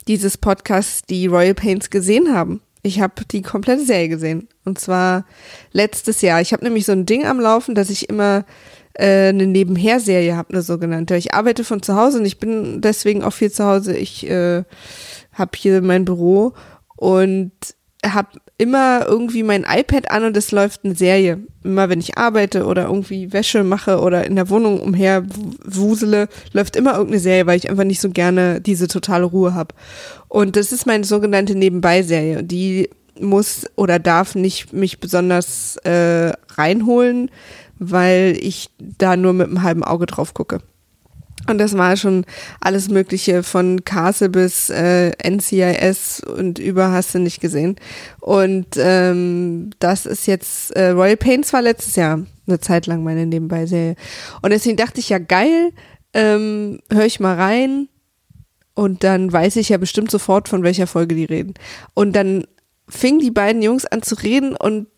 dieses 0.07 0.39
Podcasts, 0.39 1.03
die 1.03 1.27
Royal 1.27 1.55
Pains 1.55 1.91
gesehen 1.91 2.33
haben. 2.33 2.63
Ich 2.83 3.01
habe 3.01 3.25
die 3.31 3.43
komplette 3.43 3.85
Serie 3.85 4.09
gesehen. 4.09 4.49
Und 4.65 4.79
zwar 4.79 5.25
letztes 5.73 6.21
Jahr. 6.23 6.41
Ich 6.41 6.53
habe 6.53 6.65
nämlich 6.65 6.87
so 6.87 6.93
ein 6.93 7.07
Ding 7.07 7.27
am 7.27 7.41
Laufen, 7.41 7.75
dass 7.75 7.91
ich 7.91 8.09
immer 8.09 8.45
äh, 8.95 9.29
eine 9.29 9.47
Nebenher-Serie 9.47 10.37
habe, 10.37 10.55
eine 10.55 10.63
sogenannte. 10.63 11.17
Ich 11.17 11.35
arbeite 11.35 11.65
von 11.65 11.83
zu 11.83 11.97
Hause 11.97 12.19
und 12.19 12.27
ich 12.27 12.39
bin 12.39 12.81
deswegen 12.81 13.23
auch 13.23 13.33
viel 13.33 13.51
zu 13.51 13.65
Hause. 13.65 13.97
Ich 13.97 14.29
äh, 14.29 14.65
habe 15.33 15.51
hier 15.57 15.83
mein 15.83 16.05
Büro 16.05 16.55
und 16.97 17.53
habe 18.05 18.29
immer 18.57 19.05
irgendwie 19.07 19.43
mein 19.43 19.65
iPad 19.69 20.11
an 20.11 20.25
und 20.25 20.37
es 20.37 20.53
läuft 20.53 20.85
eine 20.85 20.95
Serie. 20.95 21.39
Immer 21.63 21.89
wenn 21.89 22.01
ich 22.01 22.17
arbeite 22.17 22.65
oder 22.65 22.85
irgendwie 22.85 23.33
Wäsche 23.33 23.63
mache 23.65 24.01
oder 24.01 24.27
in 24.27 24.37
der 24.37 24.49
Wohnung 24.49 24.81
umher 24.81 25.25
wusele, 25.65 26.29
läuft 26.53 26.77
immer 26.77 26.93
irgendeine 26.93 27.21
Serie, 27.21 27.47
weil 27.47 27.59
ich 27.59 27.69
einfach 27.69 27.85
nicht 27.85 28.01
so 28.01 28.11
gerne 28.11 28.61
diese 28.61 28.89
totale 28.89 29.25
Ruhe 29.25 29.55
habe. 29.55 29.75
Und 30.29 30.57
das 30.57 30.73
ist 30.73 30.87
meine 30.87 31.05
sogenannte 31.05 31.55
Nebenbei-Serie. 31.55 32.43
Die 32.43 32.89
muss 33.21 33.67
oder 33.77 33.99
darf 33.99 34.35
nicht 34.35 34.73
mich 34.73 35.01
besonders 35.01 35.77
äh, 35.79 36.33
reinholen, 36.55 37.31
weil 37.79 38.37
ich 38.41 38.71
da 38.79 39.17
nur 39.17 39.33
mit 39.33 39.49
einem 39.49 39.63
halben 39.63 39.85
Auge 39.85 40.07
drauf 40.07 40.33
gucke. 40.33 40.61
Und 41.49 41.59
das 41.59 41.77
war 41.77 41.97
schon 41.97 42.25
alles 42.61 42.89
Mögliche 42.89 43.43
von 43.43 43.85
Castle 43.85 44.29
bis 44.29 44.71
äh, 44.71 45.13
NCIS 45.27 46.21
und 46.21 46.59
über 46.59 46.93
hast 46.93 47.15
du 47.15 47.19
nicht 47.19 47.41
gesehen. 47.41 47.77
Und 48.21 48.67
ähm, 48.77 49.71
das 49.79 50.07
ist 50.07 50.27
jetzt, 50.27 50.71
äh, 50.77 50.91
Royal 50.91 51.17
Pains 51.17 51.53
war 51.53 51.63
letztes 51.63 51.97
Jahr 51.97 52.25
eine 52.47 52.61
Zeit 52.61 52.87
lang 52.87 53.03
meine 53.03 53.27
Nebenbei-Serie. 53.27 53.97
Und 54.43 54.51
deswegen 54.51 54.77
dachte 54.77 55.01
ich 55.01 55.09
ja, 55.09 55.19
geil, 55.19 55.71
ähm, 56.13 56.81
höre 56.93 57.07
ich 57.07 57.21
mal 57.21 57.37
rein 57.37 57.89
und 58.75 59.05
dann 59.05 59.33
weiß 59.33 59.57
ich 59.57 59.69
ja 59.71 59.79
bestimmt 59.79 60.11
sofort, 60.11 60.49
von 60.49 60.63
welcher 60.63 60.87
Folge 60.87 61.15
die 61.15 61.25
reden. 61.25 61.55
Und 61.95 62.15
dann 62.15 62.45
fingen 62.89 63.21
die 63.21 63.31
beiden 63.31 63.63
Jungs 63.63 63.87
an 63.87 64.03
zu 64.03 64.15
reden 64.17 64.57
und 64.57 64.89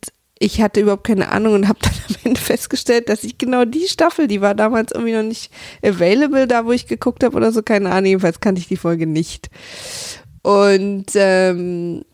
ich 0.43 0.61
hatte 0.61 0.81
überhaupt 0.81 1.05
keine 1.05 1.29
Ahnung 1.29 1.55
und 1.55 1.69
habe 1.69 1.79
dann 1.83 1.93
am 2.09 2.17
Ende 2.25 2.41
festgestellt, 2.41 3.09
dass 3.09 3.23
ich 3.23 3.39
genau 3.39 3.65
die 3.65 3.87
Staffel, 3.87 4.27
die 4.27 4.41
war 4.41 4.55
damals 4.55 4.91
irgendwie 4.93 5.13
noch 5.13 5.23
nicht 5.23 5.53
available, 5.85 6.49
da 6.49 6.67
wo 6.67 6.73
ich 6.73 6.89
geguckt 6.89 7.23
habe 7.23 7.37
oder 7.37 7.53
so, 7.53 7.63
keine 7.63 7.91
Ahnung, 7.91 8.07
jedenfalls 8.07 8.41
kannte 8.41 8.61
ich 8.61 8.67
die 8.67 8.77
Folge 8.77 9.07
nicht. 9.07 9.51
Und 10.43 11.07
ähm, 11.15 12.05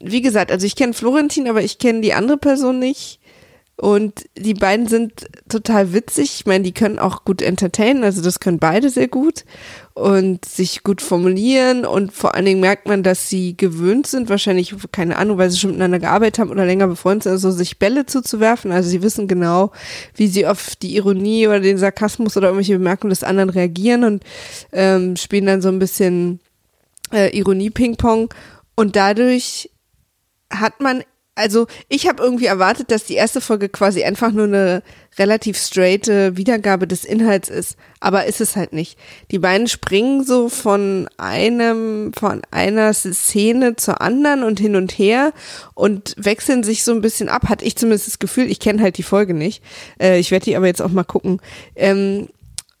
wie 0.00 0.22
gesagt, 0.22 0.52
also 0.52 0.64
ich 0.64 0.76
kenne 0.76 0.94
Florentin, 0.94 1.48
aber 1.48 1.62
ich 1.62 1.78
kenne 1.78 2.00
die 2.00 2.14
andere 2.14 2.38
Person 2.38 2.78
nicht. 2.78 3.19
Und 3.80 4.26
die 4.36 4.52
beiden 4.52 4.88
sind 4.88 5.26
total 5.48 5.94
witzig. 5.94 6.34
Ich 6.34 6.44
meine, 6.44 6.64
die 6.64 6.74
können 6.74 6.98
auch 6.98 7.24
gut 7.24 7.40
entertainen, 7.40 8.04
also 8.04 8.20
das 8.20 8.38
können 8.38 8.58
beide 8.58 8.90
sehr 8.90 9.08
gut 9.08 9.46
und 9.94 10.44
sich 10.44 10.82
gut 10.82 11.00
formulieren. 11.00 11.86
Und 11.86 12.12
vor 12.12 12.34
allen 12.34 12.44
Dingen 12.44 12.60
merkt 12.60 12.86
man, 12.86 13.02
dass 13.02 13.30
sie 13.30 13.56
gewöhnt 13.56 14.06
sind, 14.06 14.28
wahrscheinlich, 14.28 14.74
keine 14.92 15.16
Ahnung, 15.16 15.38
weil 15.38 15.48
sie 15.48 15.56
schon 15.56 15.70
miteinander 15.70 15.98
gearbeitet 15.98 16.40
haben 16.40 16.50
oder 16.50 16.66
länger 16.66 16.88
befreundet 16.88 17.22
sind, 17.22 17.32
also 17.32 17.50
sich 17.50 17.78
Bälle 17.78 18.04
zuzuwerfen. 18.04 18.70
Also 18.70 18.90
sie 18.90 19.00
wissen 19.00 19.28
genau, 19.28 19.72
wie 20.14 20.26
sie 20.26 20.46
auf 20.46 20.76
die 20.76 20.96
Ironie 20.96 21.48
oder 21.48 21.60
den 21.60 21.78
Sarkasmus 21.78 22.36
oder 22.36 22.48
irgendwelche 22.48 22.76
Bemerkungen 22.76 23.10
des 23.10 23.24
anderen 23.24 23.48
reagieren 23.48 24.04
und 24.04 24.24
ähm, 24.72 25.16
spielen 25.16 25.46
dann 25.46 25.62
so 25.62 25.68
ein 25.70 25.78
bisschen 25.78 26.40
äh, 27.14 27.34
Ironie-Ping-Pong. 27.34 28.28
Und 28.74 28.94
dadurch 28.94 29.70
hat 30.50 30.80
man 30.80 31.02
also 31.34 31.66
ich 31.88 32.08
habe 32.08 32.22
irgendwie 32.22 32.46
erwartet, 32.46 32.90
dass 32.90 33.04
die 33.04 33.14
erste 33.14 33.40
Folge 33.40 33.68
quasi 33.68 34.02
einfach 34.02 34.30
nur 34.32 34.44
eine 34.44 34.82
relativ 35.18 35.58
straighte 35.58 36.36
Wiedergabe 36.36 36.86
des 36.86 37.04
Inhalts 37.04 37.48
ist, 37.48 37.76
aber 37.98 38.26
ist 38.26 38.40
es 38.40 38.56
halt 38.56 38.72
nicht. 38.72 38.98
Die 39.30 39.38
beiden 39.38 39.66
springen 39.66 40.24
so 40.24 40.48
von 40.48 41.08
einem 41.16 42.12
von 42.18 42.42
einer 42.50 42.92
Szene 42.92 43.76
zur 43.76 44.00
anderen 44.00 44.42
und 44.42 44.60
hin 44.60 44.76
und 44.76 44.92
her 44.92 45.32
und 45.74 46.14
wechseln 46.18 46.62
sich 46.62 46.84
so 46.84 46.92
ein 46.92 47.00
bisschen 47.00 47.28
ab. 47.28 47.48
Hatte 47.48 47.64
ich 47.64 47.76
zumindest 47.76 48.08
das 48.08 48.18
Gefühl. 48.18 48.50
Ich 48.50 48.60
kenne 48.60 48.82
halt 48.82 48.98
die 48.98 49.02
Folge 49.02 49.34
nicht. 49.34 49.62
Äh, 50.00 50.18
ich 50.18 50.30
werde 50.30 50.44
die 50.44 50.56
aber 50.56 50.66
jetzt 50.66 50.82
auch 50.82 50.90
mal 50.90 51.04
gucken. 51.04 51.40
Ähm, 51.74 52.28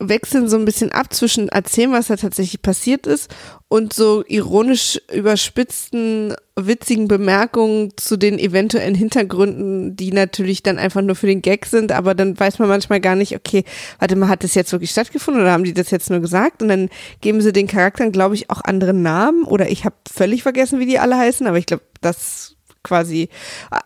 wechseln 0.00 0.48
so 0.48 0.56
ein 0.56 0.64
bisschen 0.64 0.90
ab 0.92 1.12
zwischen 1.12 1.48
erzählen, 1.48 1.92
was 1.92 2.08
da 2.08 2.16
tatsächlich 2.16 2.62
passiert 2.62 3.06
ist 3.06 3.30
und 3.68 3.92
so 3.92 4.24
ironisch 4.26 5.00
überspitzten, 5.12 6.34
witzigen 6.56 7.06
Bemerkungen 7.06 7.92
zu 7.96 8.16
den 8.16 8.38
eventuellen 8.38 8.94
Hintergründen, 8.94 9.94
die 9.96 10.12
natürlich 10.12 10.62
dann 10.62 10.78
einfach 10.78 11.02
nur 11.02 11.14
für 11.14 11.26
den 11.26 11.42
Gag 11.42 11.66
sind, 11.66 11.92
aber 11.92 12.14
dann 12.14 12.38
weiß 12.38 12.58
man 12.58 12.68
manchmal 12.68 13.00
gar 13.00 13.14
nicht, 13.14 13.36
okay, 13.36 13.64
warte 13.98 14.16
mal, 14.16 14.28
hat 14.28 14.42
das 14.42 14.54
jetzt 14.54 14.72
wirklich 14.72 14.90
stattgefunden 14.90 15.42
oder 15.42 15.52
haben 15.52 15.64
die 15.64 15.74
das 15.74 15.90
jetzt 15.90 16.10
nur 16.10 16.20
gesagt? 16.20 16.62
Und 16.62 16.68
dann 16.68 16.88
geben 17.20 17.40
sie 17.42 17.52
den 17.52 17.66
Charakteren, 17.66 18.10
glaube 18.10 18.34
ich, 18.34 18.50
auch 18.50 18.62
andere 18.64 18.94
Namen 18.94 19.44
oder 19.44 19.68
ich 19.68 19.84
habe 19.84 19.96
völlig 20.10 20.42
vergessen, 20.42 20.80
wie 20.80 20.86
die 20.86 20.98
alle 20.98 21.18
heißen, 21.18 21.46
aber 21.46 21.58
ich 21.58 21.66
glaube, 21.66 21.84
das 22.00 22.56
quasi. 22.82 23.28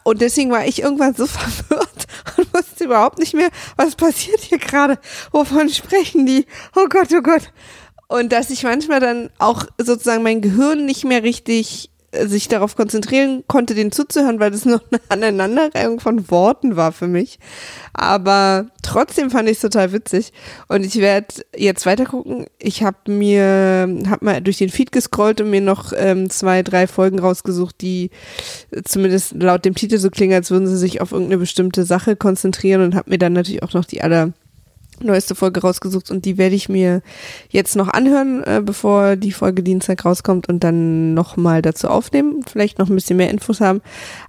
Und 0.02 0.20
deswegen 0.20 0.50
war 0.50 0.66
ich 0.66 0.82
irgendwann 0.82 1.14
so 1.14 1.26
verwirrt 1.26 2.06
und 2.36 2.54
wusste 2.54 2.84
überhaupt 2.84 3.18
nicht 3.18 3.34
mehr, 3.34 3.50
was 3.76 3.96
passiert 3.96 4.40
hier 4.40 4.58
gerade. 4.58 4.98
Wovon 5.32 5.68
sprechen 5.68 6.26
die? 6.26 6.46
Oh 6.76 6.86
Gott, 6.88 7.08
oh 7.12 7.22
Gott. 7.22 7.52
Und 8.08 8.32
dass 8.32 8.50
ich 8.50 8.62
manchmal 8.62 9.00
dann 9.00 9.30
auch 9.38 9.64
sozusagen 9.78 10.22
mein 10.22 10.40
Gehirn 10.40 10.84
nicht 10.86 11.04
mehr 11.04 11.22
richtig 11.22 11.90
sich 12.26 12.48
darauf 12.48 12.76
konzentrieren 12.76 13.44
konnte, 13.46 13.74
den 13.74 13.92
zuzuhören, 13.92 14.40
weil 14.40 14.50
das 14.50 14.64
nur 14.64 14.82
eine 14.90 15.00
Aneinanderreihung 15.08 16.00
von 16.00 16.30
Worten 16.30 16.76
war 16.76 16.92
für 16.92 17.08
mich. 17.08 17.38
Aber 17.92 18.66
trotzdem 18.82 19.30
fand 19.30 19.48
ich 19.48 19.56
es 19.56 19.62
total 19.62 19.92
witzig. 19.92 20.32
Und 20.68 20.84
ich 20.84 20.96
werde 20.96 21.28
jetzt 21.56 21.86
weiter. 21.86 22.06
Ich 22.58 22.82
habe 22.82 22.96
mir, 23.06 23.88
habe 24.08 24.24
mal 24.24 24.40
durch 24.40 24.58
den 24.58 24.70
Feed 24.70 24.92
gescrollt 24.92 25.40
und 25.40 25.50
mir 25.50 25.60
noch 25.60 25.92
ähm, 25.96 26.30
zwei, 26.30 26.62
drei 26.62 26.86
Folgen 26.86 27.18
rausgesucht, 27.18 27.80
die 27.80 28.10
zumindest 28.84 29.34
laut 29.34 29.64
dem 29.64 29.74
Titel 29.74 29.98
so 29.98 30.10
klingen, 30.10 30.34
als 30.34 30.50
würden 30.50 30.66
sie 30.66 30.76
sich 30.76 31.00
auf 31.00 31.12
irgendeine 31.12 31.38
bestimmte 31.38 31.84
Sache 31.84 32.16
konzentrieren 32.16 32.82
und 32.82 32.94
habe 32.94 33.10
mir 33.10 33.18
dann 33.18 33.32
natürlich 33.32 33.62
auch 33.62 33.72
noch 33.72 33.84
die 33.84 34.02
aller 34.02 34.32
neueste 35.00 35.34
Folge 35.34 35.60
rausgesucht 35.60 36.10
und 36.10 36.24
die 36.24 36.38
werde 36.38 36.54
ich 36.54 36.68
mir 36.68 37.02
jetzt 37.48 37.76
noch 37.76 37.88
anhören, 37.88 38.42
äh, 38.44 38.62
bevor 38.64 39.16
die 39.16 39.32
Folge 39.32 39.62
Dienstag 39.62 40.04
rauskommt 40.04 40.48
und 40.48 40.62
dann 40.64 41.14
nochmal 41.14 41.62
dazu 41.62 41.88
aufnehmen, 41.88 42.44
vielleicht 42.46 42.78
noch 42.78 42.88
ein 42.88 42.94
bisschen 42.94 43.16
mehr 43.16 43.30
Infos 43.30 43.60
haben. 43.60 43.80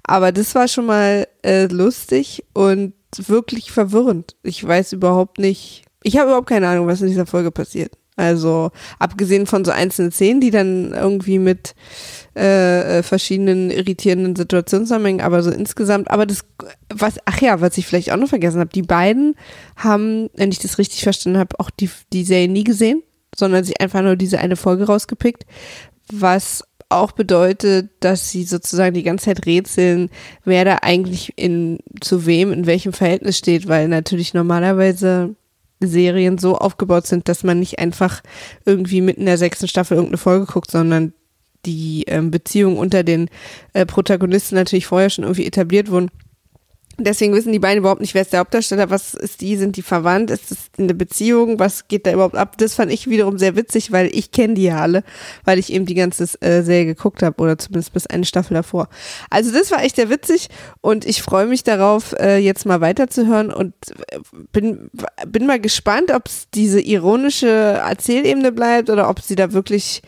Aber 0.04 0.32
das 0.32 0.56
war 0.56 0.68
schon 0.68 0.86
mal 0.86 1.28
äh, 1.44 1.66
lustig 1.68 2.44
und 2.54 2.94
wirklich 3.18 3.72
verwirrend. 3.72 4.36
Ich 4.44 4.66
weiß 4.66 4.94
überhaupt 4.94 5.40
nicht, 5.40 5.86
ich 6.04 6.18
habe 6.18 6.28
überhaupt 6.28 6.50
keine 6.50 6.68
Ahnung, 6.68 6.88
was 6.88 7.02
in 7.02 7.08
dieser 7.08 7.26
Folge 7.26 7.52
passiert. 7.52 7.94
Also 8.16 8.72
abgesehen 9.00 9.46
von 9.46 9.66
so 9.66 9.72
einzelnen 9.72 10.12
Szenen, 10.12 10.40
die 10.40 10.52
dann 10.52 10.94
irgendwie 10.94 11.40
mit 11.40 11.76
äh, 12.36 13.02
verschiedenen 13.02 13.72
irritierenden 13.72 14.36
Situationen 14.36 14.86
zusammenhängen, 14.86 15.22
aber 15.22 15.42
so 15.42 15.52
insgesamt, 15.52 16.12
aber 16.12 16.26
das, 16.26 16.46
was, 16.94 17.16
ach 17.26 17.42
ja, 17.42 17.62
was 17.62 17.78
ich 17.78 17.88
vielleicht 17.88 18.12
auch 18.12 18.18
noch 18.18 18.28
vergessen 18.28 18.60
habe, 18.60 18.70
die 18.70 18.82
beiden 18.82 19.36
haben, 19.78 20.30
wenn 20.36 20.52
ich 20.52 20.60
das 20.60 20.78
richtig 20.78 21.04
verstanden 21.04 21.40
habe, 21.40 21.60
auch 21.60 21.70
die, 21.70 21.90
die 22.12 22.26
Serie 22.26 22.50
nie 22.50 22.66
gesehen, 22.66 23.02
sondern 23.36 23.64
sich 23.64 23.80
einfach 23.82 24.02
nur 24.02 24.16
diese 24.16 24.40
eine 24.40 24.58
Folge 24.58 24.86
rausgepickt, 24.86 25.46
was 26.12 26.64
auch 26.90 27.14
bedeutet, 27.14 27.90
dass 28.02 28.30
sie 28.30 28.44
sozusagen 28.44 28.94
die 28.94 29.04
ganze 29.04 29.26
Zeit 29.26 29.46
rätseln, 29.46 30.10
wer 30.44 30.66
da 30.66 30.80
eigentlich 30.82 31.34
in 31.36 31.80
zu 32.02 32.26
wem 32.26 32.52
in 32.52 32.68
welchem 32.68 32.94
Verhältnis 32.94 33.38
steht, 33.38 33.68
weil 33.68 33.88
natürlich 33.88 34.34
normalerweise 34.34 35.36
Serien 35.80 36.38
so 36.38 36.58
aufgebaut 36.58 37.08
sind, 37.08 37.28
dass 37.28 37.44
man 37.44 37.60
nicht 37.60 37.80
einfach 37.80 38.22
irgendwie 38.66 39.02
mitten 39.02 39.22
in 39.22 39.26
der 39.26 39.38
sechsten 39.38 39.68
Staffel 39.68 39.96
irgendeine 39.96 40.18
Folge 40.18 40.46
guckt, 40.46 40.72
sondern 40.72 41.14
die 41.66 42.04
ähm, 42.08 42.32
Beziehungen 42.32 42.78
unter 42.78 43.04
den 43.04 43.30
äh, 43.74 43.86
Protagonisten 43.86 44.56
natürlich 44.56 44.88
vorher 44.88 45.10
schon 45.10 45.24
irgendwie 45.24 45.46
etabliert 45.46 45.90
wurden. 45.90 46.10
Deswegen 46.98 47.34
wissen 47.34 47.52
die 47.52 47.60
beiden 47.60 47.80
überhaupt 47.80 48.00
nicht, 48.00 48.14
wer 48.14 48.22
ist 48.22 48.32
der 48.32 48.40
Hauptdarsteller, 48.40 48.90
was 48.90 49.14
ist 49.16 49.42
die, 49.42 49.58
sind 49.58 49.76
die 49.76 49.82
verwandt, 49.82 50.32
ist 50.32 50.52
das 50.52 50.58
eine 50.78 50.94
Beziehung, 50.94 51.60
was 51.60 51.90
geht 51.90 52.06
da 52.06 52.14
überhaupt 52.14 52.36
ab? 52.36 52.58
Das 52.58 52.76
fand 52.76 52.90
ich 52.90 53.10
wiederum 53.10 53.38
sehr 53.38 53.58
witzig, 53.58 53.92
weil 53.92 54.10
ich 54.14 54.32
kenne 54.32 54.54
die 54.54 54.64
ja 54.64 54.80
alle, 54.80 55.04
weil 55.44 55.60
ich 55.60 55.74
eben 55.74 55.86
die 55.86 55.94
ganze 55.94 56.24
äh, 56.42 56.62
Serie 56.62 56.86
geguckt 56.86 57.22
habe 57.22 57.42
oder 57.44 57.58
zumindest 57.58 57.92
bis 57.92 58.08
eine 58.08 58.24
Staffel 58.24 58.54
davor. 58.54 58.88
Also 59.30 59.52
das 59.52 59.72
war 59.72 59.84
echt 59.84 59.98
sehr 59.98 60.10
witzig 60.10 60.48
und 60.80 61.06
ich 61.06 61.22
freue 61.22 61.48
mich 61.48 61.64
darauf, 61.64 62.14
äh, 62.14 62.38
jetzt 62.38 62.66
mal 62.66 62.80
weiterzuhören 62.80 63.52
und 63.52 63.74
äh, 63.90 64.20
bin, 64.54 64.90
bin 65.28 65.48
mal 65.48 65.60
gespannt, 65.60 66.12
ob 66.12 66.28
es 66.28 66.48
diese 66.54 66.80
ironische 66.80 67.48
Erzählebene 67.50 68.54
bleibt 68.54 68.90
oder 68.90 69.10
ob 69.10 69.20
sie 69.20 69.36
da 69.36 69.52
wirklich 69.52 70.02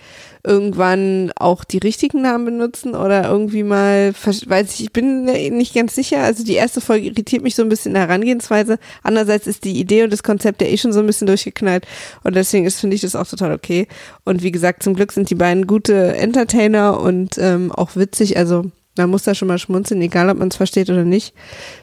irgendwann 0.47 1.31
auch 1.35 1.65
die 1.65 1.77
richtigen 1.77 2.21
Namen 2.21 2.45
benutzen 2.45 2.95
oder 2.95 3.29
irgendwie 3.29 3.63
mal, 3.63 4.13
weiß 4.13 4.73
ich, 4.73 4.85
ich 4.85 4.93
bin 4.93 5.25
nicht 5.25 5.75
ganz 5.75 5.93
sicher. 5.93 6.23
Also 6.23 6.43
die 6.45 6.53
erste 6.53 6.79
Folge 6.79 7.07
irritiert 7.07 7.43
mich 7.43 7.55
so 7.55 7.63
ein 7.63 7.69
bisschen 7.69 7.89
in 7.89 7.95
der 7.95 8.07
Herangehensweise. 8.07 8.79
Andererseits 9.03 9.45
ist 9.45 9.65
die 9.65 9.77
Idee 9.77 10.03
und 10.03 10.13
das 10.13 10.23
Konzept 10.23 10.61
ja 10.61 10.67
eh 10.67 10.77
schon 10.77 10.93
so 10.93 11.01
ein 11.01 11.05
bisschen 11.05 11.27
durchgeknallt 11.27 11.85
und 12.23 12.35
deswegen 12.35 12.69
finde 12.71 12.95
ich 12.95 13.01
das 13.01 13.15
auch 13.15 13.27
total 13.27 13.53
okay. 13.53 13.87
Und 14.23 14.41
wie 14.41 14.51
gesagt, 14.51 14.83
zum 14.83 14.95
Glück 14.95 15.11
sind 15.11 15.29
die 15.29 15.35
beiden 15.35 15.67
gute 15.67 16.15
Entertainer 16.15 16.99
und 16.99 17.37
ähm, 17.37 17.71
auch 17.71 17.95
witzig, 17.95 18.37
also 18.37 18.71
man 18.95 19.09
muss 19.09 19.23
da 19.23 19.35
schon 19.35 19.49
mal 19.49 19.59
schmunzeln, 19.59 20.01
egal 20.01 20.29
ob 20.29 20.37
man 20.37 20.47
es 20.47 20.55
versteht 20.55 20.89
oder 20.89 21.03
nicht. 21.03 21.33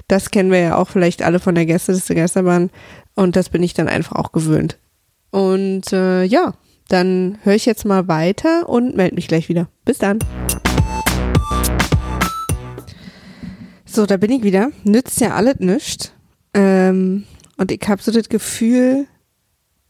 Das 0.09 0.31
kennen 0.31 0.51
wir 0.51 0.59
ja 0.59 0.77
auch 0.77 0.89
vielleicht 0.89 1.23
alle 1.23 1.39
von 1.39 1.55
der 1.55 1.67
Gästeliste 1.67 2.15
Geisterbahn 2.15 2.71
und 3.15 3.37
das 3.37 3.51
bin 3.51 3.63
ich 3.63 3.75
dann 3.75 3.89
einfach 3.89 4.17
auch 4.17 4.33
gewöhnt. 4.33 4.79
Und 5.31 5.93
äh, 5.93 6.25
ja, 6.25 6.55
dann 6.89 7.39
höre 7.43 7.55
ich 7.55 7.67
jetzt 7.67 7.85
mal 7.85 8.09
weiter 8.09 8.69
und 8.69 8.97
melde 8.97 9.15
mich 9.15 9.29
gleich 9.29 9.49
wieder. 9.49 9.69
Bis 9.85 9.99
dann. 9.99 10.19
So, 13.85 14.07
da 14.07 14.17
bin 14.17 14.31
ich 14.33 14.43
wieder. 14.43 14.71
Nützt 14.83 15.21
ja 15.21 15.35
alles 15.35 15.61
nichts. 15.61 16.13
Ähm, 16.53 17.25
und 17.57 17.71
ich 17.71 17.81
habe 17.89 18.03
so 18.03 18.11
das 18.11 18.29
Gefühl, 18.29 19.07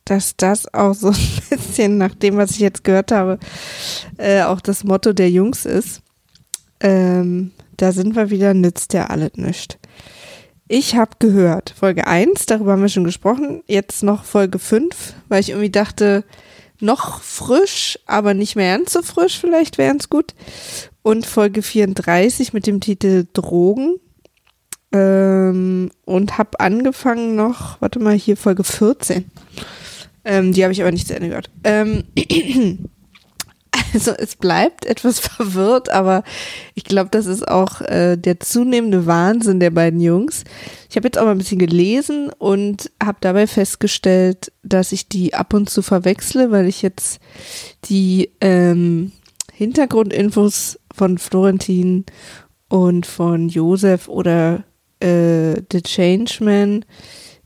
dass 0.04 0.36
das 0.36 0.72
auch 0.74 0.94
so 0.94 1.08
ein 1.10 1.18
bisschen 1.50 1.98
nach 1.98 2.14
dem, 2.14 2.36
was 2.36 2.52
ich 2.52 2.58
jetzt 2.58 2.84
gehört 2.84 3.12
habe, 3.12 3.38
äh, 4.18 4.42
auch 4.42 4.60
das 4.60 4.84
Motto 4.84 5.12
der 5.12 5.30
Jungs 5.30 5.64
ist. 5.64 6.02
Ähm, 6.80 7.52
da 7.76 7.92
sind 7.92 8.14
wir 8.14 8.30
wieder, 8.30 8.54
nützt 8.54 8.92
ja 8.92 9.06
alles 9.06 9.32
nichts. 9.36 9.78
Ich 10.68 10.96
habe 10.96 11.12
gehört, 11.18 11.74
Folge 11.76 12.06
1, 12.06 12.46
darüber 12.46 12.72
haben 12.72 12.82
wir 12.82 12.88
schon 12.88 13.04
gesprochen, 13.04 13.62
jetzt 13.66 14.02
noch 14.02 14.24
Folge 14.24 14.58
5, 14.58 15.14
weil 15.28 15.40
ich 15.40 15.50
irgendwie 15.50 15.70
dachte, 15.70 16.24
noch 16.81 17.21
frisch, 17.21 17.99
aber 18.07 18.35
nicht 18.35 18.57
mehr 18.57 18.76
ganz 18.76 18.93
so 18.93 19.02
frisch, 19.02 19.38
vielleicht 19.38 19.78
wären 19.78 19.99
es 19.99 20.11
gut. 20.11 20.35
Und 21.02 21.26
Folge 21.26 21.62
34 21.62 22.52
mit 22.52 22.66
dem 22.66 22.81
Titel 22.81 23.26
Drogen. 23.33 23.97
Ähm, 24.93 25.90
und 26.04 26.38
habe 26.38 26.61
angefangen 26.61 27.35
noch, 27.35 27.81
warte 27.81 27.99
mal, 27.99 28.14
hier 28.14 28.37
Folge 28.37 28.62
14. 28.62 29.31
Ähm, 30.25 30.52
die 30.52 30.62
habe 30.62 30.73
ich 30.73 30.81
aber 30.81 30.93
nicht 30.93 31.07
zu 31.07 31.14
Ende 31.14 31.28
gehört. 31.28 31.50
Ähm, 31.64 32.04
Also 33.94 34.10
es 34.10 34.36
bleibt 34.36 34.84
etwas 34.84 35.18
verwirrt, 35.20 35.88
aber 35.90 36.24
ich 36.74 36.84
glaube, 36.84 37.10
das 37.10 37.26
ist 37.26 37.46
auch 37.46 37.80
äh, 37.80 38.16
der 38.16 38.40
zunehmende 38.40 39.06
Wahnsinn 39.06 39.60
der 39.60 39.70
beiden 39.70 40.00
Jungs. 40.00 40.44
Ich 40.90 40.96
habe 40.96 41.06
jetzt 41.06 41.18
auch 41.18 41.24
mal 41.24 41.30
ein 41.30 41.38
bisschen 41.38 41.58
gelesen 41.58 42.30
und 42.30 42.90
habe 43.02 43.18
dabei 43.20 43.46
festgestellt, 43.46 44.52
dass 44.62 44.92
ich 44.92 45.08
die 45.08 45.34
ab 45.34 45.54
und 45.54 45.70
zu 45.70 45.80
verwechsle, 45.82 46.50
weil 46.50 46.66
ich 46.66 46.82
jetzt 46.82 47.20
die 47.84 48.32
ähm, 48.40 49.12
Hintergrundinfos 49.52 50.78
von 50.92 51.18
Florentin 51.18 52.04
und 52.68 53.06
von 53.06 53.48
Joseph 53.48 54.08
oder 54.08 54.64
äh, 55.00 55.54
The 55.70 55.82
Changeman 55.82 56.84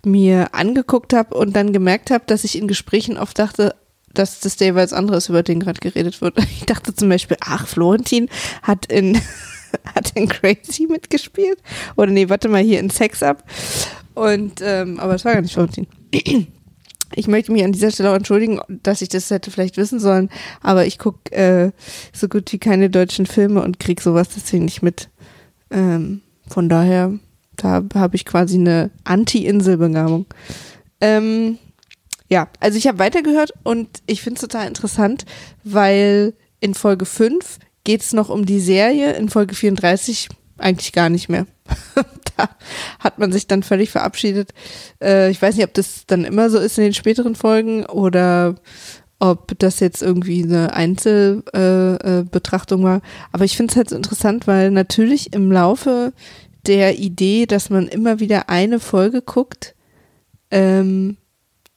mir 0.04 0.54
angeguckt 0.54 1.12
habe 1.12 1.36
und 1.36 1.54
dann 1.54 1.72
gemerkt 1.72 2.10
habe, 2.10 2.24
dass 2.26 2.44
ich 2.44 2.56
in 2.56 2.68
Gesprächen 2.68 3.18
oft 3.18 3.38
dachte, 3.38 3.74
dass 4.14 4.40
das 4.40 4.56
der 4.56 4.68
jeweils 4.68 4.92
anderes, 4.92 5.28
über 5.28 5.42
den 5.42 5.60
gerade 5.60 5.80
geredet 5.80 6.20
wird. 6.20 6.36
Ich 6.58 6.66
dachte 6.66 6.94
zum 6.94 7.08
Beispiel, 7.08 7.36
ach, 7.40 7.66
Florentin 7.66 8.28
hat 8.62 8.86
in, 8.86 9.20
hat 9.94 10.12
in 10.14 10.28
Crazy 10.28 10.86
mitgespielt. 10.88 11.58
Oder 11.96 12.10
nee, 12.10 12.28
warte 12.28 12.48
mal, 12.48 12.62
hier 12.62 12.80
in 12.80 12.90
Sex 12.90 13.22
Up. 13.22 13.44
Und, 14.14 14.60
ähm, 14.62 14.98
aber 14.98 15.14
es 15.14 15.24
war 15.24 15.34
gar 15.34 15.42
nicht 15.42 15.54
Florentin. 15.54 15.86
Ich 17.14 17.28
möchte 17.28 17.52
mich 17.52 17.64
an 17.64 17.72
dieser 17.72 17.90
Stelle 17.90 18.10
auch 18.10 18.16
entschuldigen, 18.16 18.60
dass 18.68 19.02
ich 19.02 19.08
das 19.08 19.30
hätte 19.30 19.50
vielleicht 19.50 19.76
wissen 19.76 19.98
sollen, 19.98 20.28
aber 20.60 20.86
ich 20.86 20.98
gucke 20.98 21.32
äh, 21.32 21.70
so 22.12 22.28
gut 22.28 22.52
wie 22.52 22.58
keine 22.58 22.90
deutschen 22.90 23.26
Filme 23.26 23.62
und 23.62 23.80
krieg 23.80 24.00
sowas 24.00 24.28
deswegen 24.34 24.66
nicht 24.66 24.82
mit. 24.82 25.08
Ähm, 25.70 26.20
von 26.46 26.68
daher, 26.68 27.18
da 27.56 27.82
habe 27.94 28.16
ich 28.16 28.24
quasi 28.24 28.56
eine 28.58 28.90
Anti-Inselbegabung. 29.04 30.26
Ähm, 31.00 31.58
ja, 32.30 32.48
also 32.60 32.78
ich 32.78 32.86
habe 32.86 32.98
weitergehört 32.98 33.52
und 33.62 34.02
ich 34.06 34.22
finde 34.22 34.36
es 34.36 34.42
total 34.42 34.66
interessant, 34.66 35.24
weil 35.64 36.34
in 36.60 36.74
Folge 36.74 37.06
5 37.06 37.58
geht 37.84 38.02
es 38.02 38.12
noch 38.12 38.28
um 38.28 38.44
die 38.44 38.60
Serie, 38.60 39.12
in 39.12 39.28
Folge 39.28 39.54
34 39.54 40.28
eigentlich 40.58 40.92
gar 40.92 41.08
nicht 41.08 41.28
mehr. 41.28 41.46
da 42.36 42.50
hat 42.98 43.18
man 43.18 43.32
sich 43.32 43.46
dann 43.46 43.62
völlig 43.62 43.90
verabschiedet. 43.90 44.52
Äh, 45.02 45.30
ich 45.30 45.40
weiß 45.40 45.56
nicht, 45.56 45.64
ob 45.64 45.74
das 45.74 46.04
dann 46.06 46.24
immer 46.24 46.50
so 46.50 46.58
ist 46.58 46.78
in 46.78 46.84
den 46.84 46.94
späteren 46.94 47.34
Folgen 47.34 47.86
oder 47.86 48.56
ob 49.20 49.58
das 49.58 49.80
jetzt 49.80 50.02
irgendwie 50.02 50.44
eine 50.44 50.74
Einzelbetrachtung 50.74 52.80
äh, 52.80 52.82
äh, 52.82 52.86
war. 52.86 53.00
Aber 53.32 53.44
ich 53.44 53.56
finde 53.56 53.72
es 53.72 53.76
halt 53.76 53.90
so 53.90 53.96
interessant, 53.96 54.46
weil 54.46 54.70
natürlich 54.70 55.32
im 55.32 55.50
Laufe 55.50 56.12
der 56.66 56.98
Idee, 56.98 57.46
dass 57.46 57.70
man 57.70 57.88
immer 57.88 58.20
wieder 58.20 58.48
eine 58.48 58.80
Folge 58.80 59.22
guckt, 59.22 59.74
ähm, 60.50 61.16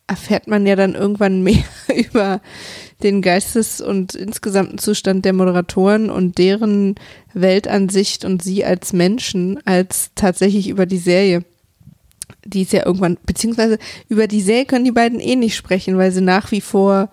erfährt 0.08 0.48
man 0.48 0.66
ja 0.66 0.76
dann 0.76 0.96
irgendwann 0.96 1.44
mehr 1.44 1.64
über 1.96 2.42
den 3.04 3.22
Geistes- 3.22 3.82
und 3.82 4.16
insgesamten 4.16 4.78
Zustand 4.78 5.26
der 5.26 5.34
Moderatoren 5.34 6.10
und 6.10 6.38
deren 6.38 6.96
Weltansicht 7.34 8.26
und 8.26 8.44
sie 8.44 8.64
als 8.64 8.94
Menschen 8.94 9.60
als 9.66 10.12
tatsächlich 10.16 10.70
über 10.70 10.86
die 10.86 10.98
Serie. 10.98 11.44
Die 12.46 12.64
ist 12.64 12.74
ja 12.74 12.86
irgendwann, 12.86 13.18
beziehungsweise 13.26 13.78
über 14.10 14.28
die 14.28 14.42
Serie 14.42 14.66
können 14.66 14.86
die 14.86 14.92
beiden 14.92 15.20
eh 15.20 15.36
nicht 15.36 15.56
sprechen, 15.56 15.98
weil 15.98 16.12
sie 16.12 16.22
nach 16.22 16.52
wie 16.52 16.62
vor 16.62 17.10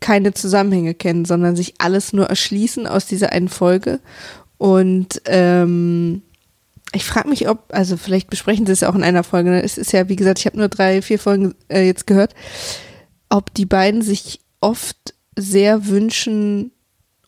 keine 0.00 0.34
Zusammenhänge 0.34 0.94
kennen, 0.94 1.24
sondern 1.24 1.56
sich 1.56 1.74
alles 1.78 2.12
nur 2.12 2.26
erschließen 2.26 2.86
aus 2.86 3.06
dieser 3.06 3.32
einen 3.32 3.48
Folge. 3.48 4.00
Und 4.58 5.22
ähm, 5.26 6.22
ich 6.94 7.04
frage 7.04 7.28
mich, 7.28 7.48
ob, 7.48 7.64
also 7.72 7.96
vielleicht 7.96 8.30
besprechen 8.30 8.66
sie 8.66 8.72
es 8.72 8.82
auch 8.82 8.94
in 8.94 9.02
einer 9.02 9.24
Folge. 9.24 9.50
Ne? 9.50 9.62
Es 9.62 9.78
ist 9.78 9.92
ja, 9.92 10.08
wie 10.08 10.16
gesagt, 10.16 10.38
ich 10.38 10.46
habe 10.46 10.58
nur 10.58 10.68
drei, 10.68 11.02
vier 11.02 11.18
Folgen 11.18 11.54
äh, 11.68 11.84
jetzt 11.86 12.06
gehört, 12.06 12.34
ob 13.28 13.52
die 13.54 13.66
beiden 13.66 14.02
sich 14.02 14.40
oft 14.60 15.14
sehr 15.36 15.86
wünschen 15.86 16.72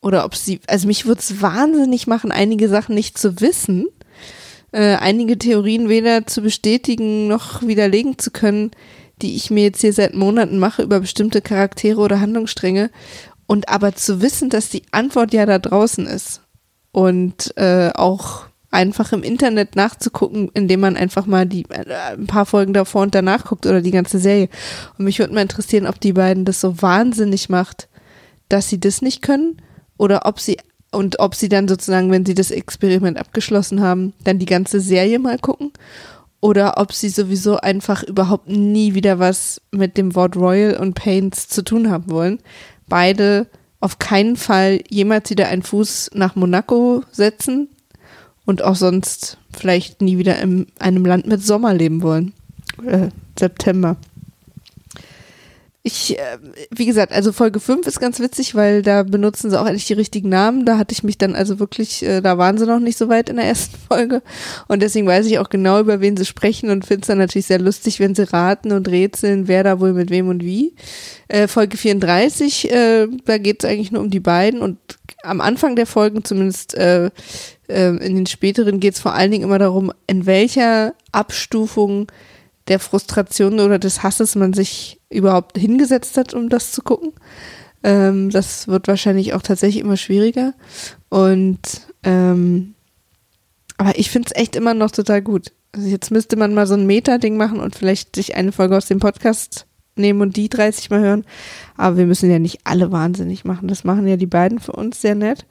oder 0.02 0.24
ob 0.24 0.36
sie, 0.36 0.60
also 0.68 0.86
mich 0.86 1.06
würde 1.06 1.20
es 1.20 1.42
wahnsinnig 1.42 2.06
machen, 2.06 2.30
einige 2.30 2.68
Sachen 2.68 2.94
nicht 2.94 3.18
zu 3.18 3.40
wissen, 3.40 3.86
äh, 4.72 4.96
einige 4.96 5.38
Theorien 5.38 5.88
weder 5.88 6.26
zu 6.26 6.42
bestätigen 6.42 7.26
noch 7.26 7.62
widerlegen 7.62 8.18
zu 8.18 8.30
können, 8.30 8.70
die 9.22 9.34
ich 9.34 9.50
mir 9.50 9.64
jetzt 9.64 9.80
hier 9.80 9.92
seit 9.92 10.14
Monaten 10.14 10.58
mache 10.58 10.82
über 10.82 11.00
bestimmte 11.00 11.40
Charaktere 11.40 12.00
oder 12.00 12.20
Handlungsstränge 12.20 12.90
und 13.46 13.68
aber 13.68 13.94
zu 13.94 14.20
wissen, 14.20 14.50
dass 14.50 14.68
die 14.68 14.82
Antwort 14.92 15.32
ja 15.32 15.46
da 15.46 15.58
draußen 15.58 16.06
ist 16.06 16.42
und 16.92 17.56
äh, 17.56 17.90
auch 17.94 18.46
einfach 18.70 19.12
im 19.12 19.22
Internet 19.22 19.76
nachzugucken, 19.76 20.50
indem 20.54 20.80
man 20.80 20.96
einfach 20.96 21.26
mal 21.26 21.46
die 21.46 21.64
äh, 21.70 22.12
ein 22.12 22.26
paar 22.26 22.46
Folgen 22.46 22.72
davor 22.72 23.02
und 23.02 23.14
danach 23.14 23.44
guckt 23.44 23.66
oder 23.66 23.80
die 23.80 23.90
ganze 23.90 24.18
Serie. 24.18 24.48
Und 24.98 25.04
mich 25.04 25.18
würde 25.18 25.34
mal 25.34 25.42
interessieren, 25.42 25.86
ob 25.86 26.00
die 26.00 26.12
beiden 26.12 26.44
das 26.44 26.60
so 26.60 26.80
wahnsinnig 26.82 27.48
macht, 27.48 27.88
dass 28.48 28.68
sie 28.68 28.80
das 28.80 29.02
nicht 29.02 29.22
können 29.22 29.62
oder 29.96 30.26
ob 30.26 30.40
sie 30.40 30.58
und 30.92 31.18
ob 31.18 31.34
sie 31.34 31.48
dann 31.48 31.68
sozusagen, 31.68 32.10
wenn 32.10 32.24
sie 32.24 32.34
das 32.34 32.50
Experiment 32.50 33.18
abgeschlossen 33.18 33.80
haben, 33.80 34.14
dann 34.24 34.38
die 34.38 34.46
ganze 34.46 34.80
Serie 34.80 35.18
mal 35.18 35.38
gucken 35.38 35.72
oder 36.40 36.78
ob 36.78 36.92
sie 36.92 37.08
sowieso 37.08 37.56
einfach 37.56 38.02
überhaupt 38.02 38.48
nie 38.48 38.94
wieder 38.94 39.18
was 39.18 39.60
mit 39.72 39.96
dem 39.96 40.14
Wort 40.14 40.36
Royal 40.36 40.76
und 40.76 40.94
Pains 40.94 41.48
zu 41.48 41.62
tun 41.62 41.90
haben 41.90 42.10
wollen. 42.10 42.38
Beide 42.88 43.46
auf 43.80 43.98
keinen 43.98 44.36
Fall 44.36 44.80
jemals 44.88 45.28
wieder 45.30 45.48
einen 45.48 45.62
Fuß 45.62 46.10
nach 46.14 46.34
Monaco 46.36 47.02
setzen, 47.10 47.68
und 48.46 48.62
auch 48.62 48.76
sonst 48.76 49.36
vielleicht 49.54 50.00
nie 50.00 50.16
wieder 50.16 50.38
in 50.40 50.68
einem 50.78 51.04
Land 51.04 51.26
mit 51.26 51.42
Sommer 51.42 51.74
leben 51.74 52.02
wollen. 52.02 52.32
Äh, 52.84 53.08
September. 53.38 53.96
Ich, 55.86 56.18
äh, 56.18 56.38
wie 56.72 56.86
gesagt, 56.86 57.12
also 57.12 57.30
Folge 57.30 57.60
5 57.60 57.86
ist 57.86 58.00
ganz 58.00 58.18
witzig, 58.18 58.56
weil 58.56 58.82
da 58.82 59.04
benutzen 59.04 59.50
sie 59.50 59.60
auch 59.60 59.66
endlich 59.66 59.86
die 59.86 59.92
richtigen 59.92 60.28
Namen. 60.28 60.64
Da 60.64 60.78
hatte 60.78 60.92
ich 60.92 61.04
mich 61.04 61.16
dann 61.16 61.36
also 61.36 61.60
wirklich, 61.60 62.04
äh, 62.04 62.20
da 62.20 62.38
waren 62.38 62.58
sie 62.58 62.66
noch 62.66 62.80
nicht 62.80 62.98
so 62.98 63.08
weit 63.08 63.28
in 63.28 63.36
der 63.36 63.44
ersten 63.44 63.76
Folge. 63.88 64.20
Und 64.66 64.82
deswegen 64.82 65.06
weiß 65.06 65.26
ich 65.26 65.38
auch 65.38 65.48
genau, 65.48 65.78
über 65.78 66.00
wen 66.00 66.16
sie 66.16 66.24
sprechen 66.24 66.70
und 66.70 66.84
finde 66.84 67.02
es 67.02 67.06
dann 67.06 67.18
natürlich 67.18 67.46
sehr 67.46 67.60
lustig, 67.60 68.00
wenn 68.00 68.16
sie 68.16 68.32
raten 68.32 68.72
und 68.72 68.88
rätseln, 68.88 69.46
wer 69.46 69.62
da 69.62 69.78
wohl 69.78 69.92
mit 69.92 70.10
wem 70.10 70.28
und 70.28 70.42
wie. 70.42 70.74
Äh, 71.28 71.46
Folge 71.46 71.76
34, 71.76 72.68
äh, 72.72 73.06
da 73.24 73.38
geht 73.38 73.62
es 73.62 73.70
eigentlich 73.70 73.92
nur 73.92 74.02
um 74.02 74.10
die 74.10 74.18
beiden 74.18 74.62
und 74.62 74.78
am 75.26 75.40
Anfang 75.40 75.76
der 75.76 75.86
Folgen 75.86 76.24
zumindest 76.24 76.74
äh, 76.74 77.10
ähm, 77.68 77.98
in 77.98 78.14
den 78.14 78.26
späteren 78.26 78.80
geht 78.80 78.94
es 78.94 79.00
vor 79.00 79.14
allen 79.14 79.30
Dingen 79.30 79.44
immer 79.44 79.58
darum, 79.58 79.92
in 80.06 80.26
welcher 80.26 80.94
Abstufung 81.12 82.10
der 82.68 82.78
Frustration 82.78 83.60
oder 83.60 83.78
des 83.78 84.02
Hasses 84.02 84.34
man 84.34 84.52
sich 84.52 85.00
überhaupt 85.10 85.58
hingesetzt 85.58 86.16
hat, 86.16 86.34
um 86.34 86.48
das 86.48 86.72
zu 86.72 86.82
gucken. 86.82 87.12
Ähm, 87.82 88.30
das 88.30 88.68
wird 88.68 88.88
wahrscheinlich 88.88 89.34
auch 89.34 89.42
tatsächlich 89.42 89.82
immer 89.82 89.96
schwieriger. 89.96 90.54
Und 91.08 91.60
ähm, 92.02 92.74
aber 93.78 93.98
ich 93.98 94.10
finde 94.10 94.30
es 94.32 94.40
echt 94.40 94.56
immer 94.56 94.74
noch 94.74 94.90
total 94.90 95.22
gut. 95.22 95.52
Also 95.72 95.88
jetzt 95.88 96.10
müsste 96.10 96.36
man 96.36 96.54
mal 96.54 96.66
so 96.66 96.74
ein 96.74 96.86
Meta-Ding 96.86 97.36
machen 97.36 97.60
und 97.60 97.76
vielleicht 97.76 98.16
sich 98.16 98.34
eine 98.34 98.52
Folge 98.52 98.76
aus 98.76 98.86
dem 98.86 98.98
Podcast 98.98 99.66
nehmen 99.98 100.20
und 100.20 100.36
die 100.36 100.48
30 100.48 100.90
mal 100.90 101.00
hören. 101.00 101.24
Aber 101.76 101.96
wir 101.96 102.06
müssen 102.06 102.30
ja 102.30 102.38
nicht 102.38 102.60
alle 102.64 102.92
wahnsinnig 102.92 103.44
machen. 103.44 103.68
Das 103.68 103.84
machen 103.84 104.06
ja 104.06 104.16
die 104.16 104.26
beiden 104.26 104.58
für 104.58 104.72
uns 104.72 105.00
sehr 105.00 105.14
nett. 105.14 105.46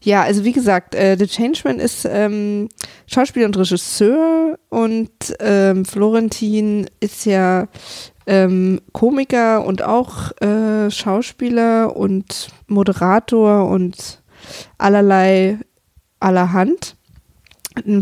Ja, 0.00 0.22
also 0.22 0.44
wie 0.44 0.52
gesagt, 0.52 0.94
äh, 0.94 1.16
The 1.18 1.26
Changeman 1.26 1.78
ist 1.78 2.06
ähm, 2.10 2.68
Schauspieler 3.06 3.46
und 3.46 3.56
Regisseur 3.56 4.58
und 4.68 5.10
ähm, 5.40 5.84
Florentin 5.84 6.88
ist 7.00 7.24
ja 7.24 7.68
ähm, 8.26 8.80
Komiker 8.92 9.64
und 9.64 9.82
auch 9.82 10.32
äh, 10.42 10.90
Schauspieler 10.90 11.96
und 11.96 12.48
Moderator 12.66 13.68
und 13.68 14.22
allerlei 14.76 15.58
allerhand. 16.20 16.97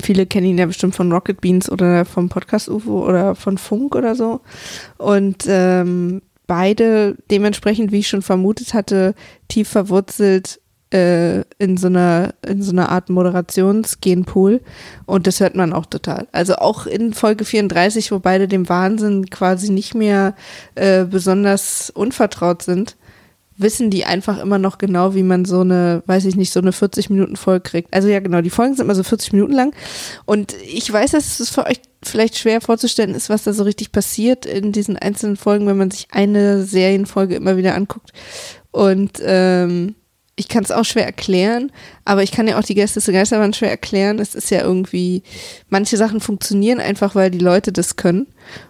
Viele 0.03 0.27
kennen 0.27 0.47
ihn 0.47 0.59
ja 0.59 0.67
bestimmt 0.67 0.95
von 0.95 1.13
Rocket 1.13 1.41
Beans 1.41 1.71
oder 1.71 2.05
vom 2.05 2.29
Podcast 2.29 2.69
UFO 2.69 3.07
oder 3.07 3.35
von 3.35 3.59
Funk 3.59 3.95
oder 3.95 4.15
so. 4.15 4.41
Und 4.99 5.45
ähm, 5.49 6.23
beide 6.47 7.17
dementsprechend, 7.31 7.93
wie 7.93 8.01
ich 8.01 8.09
schon 8.09 8.23
vermutet 8.23 8.75
hatte, 8.75 9.15
tief 9.49 9.69
verwurzelt 9.69 10.61
äh, 10.93 11.41
in 11.59 11.77
so 11.77 11.89
einer 11.89 12.35
in 12.47 12.63
so 12.63 12.71
einer 12.73 12.91
Art 12.91 13.11
Moderationsgenpool 13.11 14.61
und 15.05 15.27
das 15.27 15.41
hört 15.41 15.57
man 15.57 15.73
auch 15.73 15.87
total. 15.87 16.29
Also 16.33 16.57
auch 16.57 16.87
in 16.87 17.13
Folge 17.13 17.45
34, 17.45 18.13
wo 18.13 18.21
beide 18.21 18.47
dem 18.47 18.69
Wahnsinn 18.69 19.29
quasi 19.29 19.73
nicht 19.73 19.95
mehr 19.95 20.35
äh, 20.77 21.05
besonders 21.05 21.91
unvertraut 21.91 22.63
sind, 22.63 22.97
wissen 23.59 23.91
die 23.91 24.05
einfach 24.05 24.39
immer 24.39 24.59
noch 24.59 24.79
genau, 24.79 25.15
wie 25.15 25.23
man 25.23 25.45
so 25.45 25.61
eine, 25.61 26.03
weiß 26.07 26.25
ich 26.27 26.37
nicht, 26.37 26.53
so 26.53 26.61
eine 26.61 26.73
40 26.73 27.11
Minuten 27.11 27.37
Folge 27.37 27.63
kriegt. 27.63 27.95
Also 27.95 28.09
ja, 28.09 28.21
genau, 28.21 28.41
die 28.41 28.51
Folgen 28.51 28.75
sind 28.75 28.85
immer 28.85 28.95
so 28.95 29.03
40 29.03 29.33
Minuten 29.33 29.53
lang. 29.53 29.75
Und 30.25 30.55
ich 30.63 30.93
weiß, 30.93 31.13
dass 31.13 31.41
es 31.41 31.51
für 31.51 31.67
euch 31.67 31.81
vielleicht 32.03 32.37
schwer 32.37 32.61
vorzustellen 32.61 33.15
ist, 33.15 33.31
was 33.31 33.45
da 33.45 33.53
so 33.53 33.65
richtig 33.65 33.93
passiert 33.93 34.47
in 34.47 34.73
diesen 34.73 34.97
einzelnen 34.97 35.37
Folgen, 35.37 35.67
wenn 35.67 35.79
man 35.79 35.91
sich 35.91 36.09
eine 36.11 36.65
Serienfolge 36.65 37.35
immer 37.35 37.57
wieder 37.57 37.75
anguckt. 37.75 38.13
Und 38.71 39.21
ähm, 39.23 39.95
ich 40.37 40.49
kann 40.49 40.63
es 40.63 40.71
auch 40.71 40.85
schwer 40.85 41.07
erklären, 41.07 41.73
aber 42.05 42.23
ich 42.23 42.31
kann 42.31 42.47
ja 42.47 42.59
auch 42.59 42.63
die 42.63 42.75
Gäste 42.75 43.01
des 43.01 43.07
Geisterbahn 43.07 43.55
schwer 43.55 43.71
erklären. 43.71 44.19
Es 44.19 44.35
ist 44.35 44.51
ja 44.51 44.63
irgendwie, 44.63 45.23
manche 45.71 45.97
Sachen 45.97 46.21
funktionieren 46.21 46.79
einfach, 46.79 47.15
weil 47.15 47.31
die 47.31 47.39
Leute 47.39 47.73
das 47.73 47.97
können. 47.97 48.27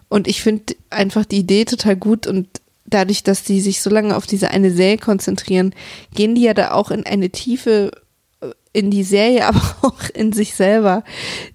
Und 0.08 0.28
ich 0.28 0.42
finde 0.42 0.76
einfach 0.90 1.24
die 1.24 1.38
Idee 1.38 1.64
total 1.64 1.96
gut 1.96 2.28
und 2.28 2.46
dadurch, 2.86 3.22
dass 3.22 3.42
die 3.42 3.60
sich 3.60 3.80
so 3.80 3.90
lange 3.90 4.16
auf 4.16 4.26
diese 4.26 4.50
eine 4.50 4.70
Serie 4.70 4.98
konzentrieren, 4.98 5.74
gehen 6.14 6.34
die 6.34 6.42
ja 6.42 6.54
da 6.54 6.72
auch 6.72 6.90
in 6.90 7.04
eine 7.04 7.30
Tiefe 7.30 7.90
äh, 8.40 8.50
in 8.72 8.90
die 8.90 9.04
Serie, 9.04 9.44
aber 9.46 9.62
auch 9.82 10.08
in 10.14 10.32
sich 10.32 10.54
selber, 10.54 11.04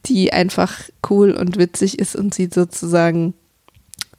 die 0.06 0.34
einfach 0.34 0.80
cool 1.10 1.32
und 1.32 1.58
witzig 1.58 2.00
ist 2.00 2.16
und 2.16 2.34
sie 2.34 2.50
sozusagen 2.54 3.34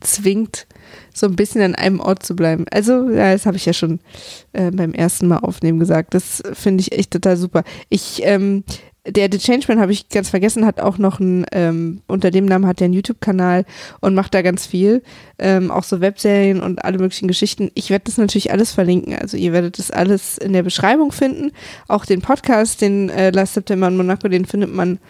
zwingt, 0.00 0.66
so 1.14 1.26
ein 1.26 1.36
bisschen 1.36 1.62
an 1.62 1.74
einem 1.74 2.00
Ort 2.00 2.24
zu 2.24 2.34
bleiben. 2.34 2.64
Also, 2.70 3.10
ja, 3.10 3.32
das 3.32 3.46
habe 3.46 3.56
ich 3.56 3.66
ja 3.66 3.72
schon 3.72 4.00
äh, 4.52 4.70
beim 4.70 4.92
ersten 4.92 5.28
Mal 5.28 5.38
aufnehmen 5.38 5.78
gesagt. 5.78 6.14
Das 6.14 6.42
finde 6.52 6.80
ich 6.82 6.92
echt 6.92 7.12
total 7.12 7.36
super. 7.36 7.64
Ich 7.88 8.22
ähm, 8.24 8.64
der 9.06 9.28
The 9.30 9.38
Changeman 9.38 9.80
habe 9.80 9.92
ich 9.92 10.08
ganz 10.08 10.28
vergessen, 10.28 10.64
hat 10.64 10.80
auch 10.80 10.96
noch 10.96 11.18
ein, 11.18 11.44
ähm, 11.50 12.02
unter 12.06 12.30
dem 12.30 12.44
Namen 12.46 12.66
hat 12.66 12.80
er 12.80 12.84
einen 12.84 12.94
YouTube-Kanal 12.94 13.64
und 14.00 14.14
macht 14.14 14.32
da 14.32 14.42
ganz 14.42 14.64
viel. 14.64 15.02
Ähm, 15.38 15.72
auch 15.72 15.82
so 15.82 16.00
Webserien 16.00 16.60
und 16.60 16.84
alle 16.84 16.98
möglichen 16.98 17.26
Geschichten. 17.26 17.70
Ich 17.74 17.90
werde 17.90 18.04
das 18.06 18.16
natürlich 18.16 18.52
alles 18.52 18.72
verlinken. 18.72 19.14
Also 19.14 19.36
ihr 19.36 19.52
werdet 19.52 19.78
das 19.78 19.90
alles 19.90 20.38
in 20.38 20.52
der 20.52 20.62
Beschreibung 20.62 21.10
finden. 21.10 21.50
Auch 21.88 22.04
den 22.04 22.22
Podcast, 22.22 22.80
den 22.80 23.10
äh, 23.10 23.30
Last 23.30 23.54
September 23.54 23.88
in 23.88 23.96
Monaco, 23.96 24.28
den 24.28 24.44
findet 24.44 24.72
man 24.72 25.00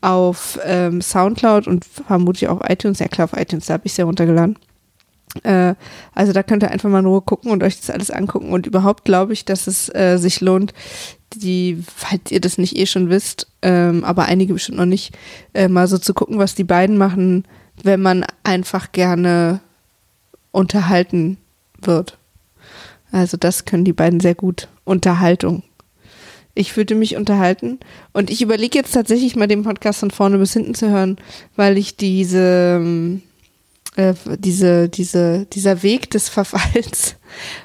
auf 0.00 0.58
ähm, 0.64 1.00
Soundcloud 1.00 1.68
und 1.68 1.84
vermutlich 1.84 2.48
auch 2.48 2.68
iTunes. 2.68 2.98
Ja 2.98 3.06
klar, 3.06 3.26
auf 3.26 3.40
iTunes, 3.40 3.66
da 3.66 3.74
habe 3.74 3.86
ich 3.86 3.92
es 3.92 3.96
ja 3.96 4.04
runtergeladen. 4.06 4.58
Äh, 5.42 5.74
also 6.14 6.32
da 6.32 6.42
könnt 6.42 6.62
ihr 6.62 6.70
einfach 6.70 6.88
mal 6.88 7.02
nur 7.02 7.24
gucken 7.24 7.50
und 7.50 7.62
euch 7.62 7.78
das 7.78 7.90
alles 7.90 8.10
angucken. 8.10 8.50
Und 8.50 8.66
überhaupt 8.66 9.04
glaube 9.04 9.32
ich, 9.32 9.44
dass 9.44 9.66
es 9.66 9.94
äh, 9.94 10.16
sich 10.18 10.40
lohnt, 10.40 10.72
die, 11.34 11.82
falls 11.94 12.30
ihr 12.30 12.40
das 12.40 12.58
nicht 12.58 12.76
eh 12.76 12.86
schon 12.86 13.10
wisst, 13.10 13.48
ähm, 13.62 14.04
aber 14.04 14.26
einige 14.26 14.54
bestimmt 14.54 14.78
noch 14.78 14.86
nicht, 14.86 15.16
äh, 15.54 15.68
mal 15.68 15.88
so 15.88 15.98
zu 15.98 16.14
gucken, 16.14 16.38
was 16.38 16.54
die 16.54 16.64
beiden 16.64 16.96
machen, 16.96 17.44
wenn 17.82 18.00
man 18.00 18.24
einfach 18.42 18.92
gerne 18.92 19.60
unterhalten 20.52 21.38
wird. 21.80 22.18
Also 23.12 23.36
das 23.36 23.64
können 23.64 23.84
die 23.84 23.92
beiden 23.92 24.20
sehr 24.20 24.34
gut. 24.34 24.68
Unterhaltung. 24.84 25.62
Ich 26.54 26.76
würde 26.76 26.94
mich 26.94 27.16
unterhalten 27.16 27.78
und 28.14 28.30
ich 28.30 28.40
überlege 28.40 28.78
jetzt 28.78 28.92
tatsächlich 28.92 29.36
mal 29.36 29.46
den 29.46 29.62
Podcast 29.62 30.00
von 30.00 30.10
vorne 30.10 30.38
bis 30.38 30.54
hinten 30.54 30.74
zu 30.74 30.88
hören, 30.88 31.18
weil 31.54 31.76
ich 31.76 31.96
diese 31.96 32.78
ähm, 32.80 33.22
äh, 33.96 34.14
diese, 34.38 34.88
diese, 34.88 35.46
dieser 35.46 35.82
Weg 35.82 36.10
des 36.10 36.28
Verfalls 36.28 37.16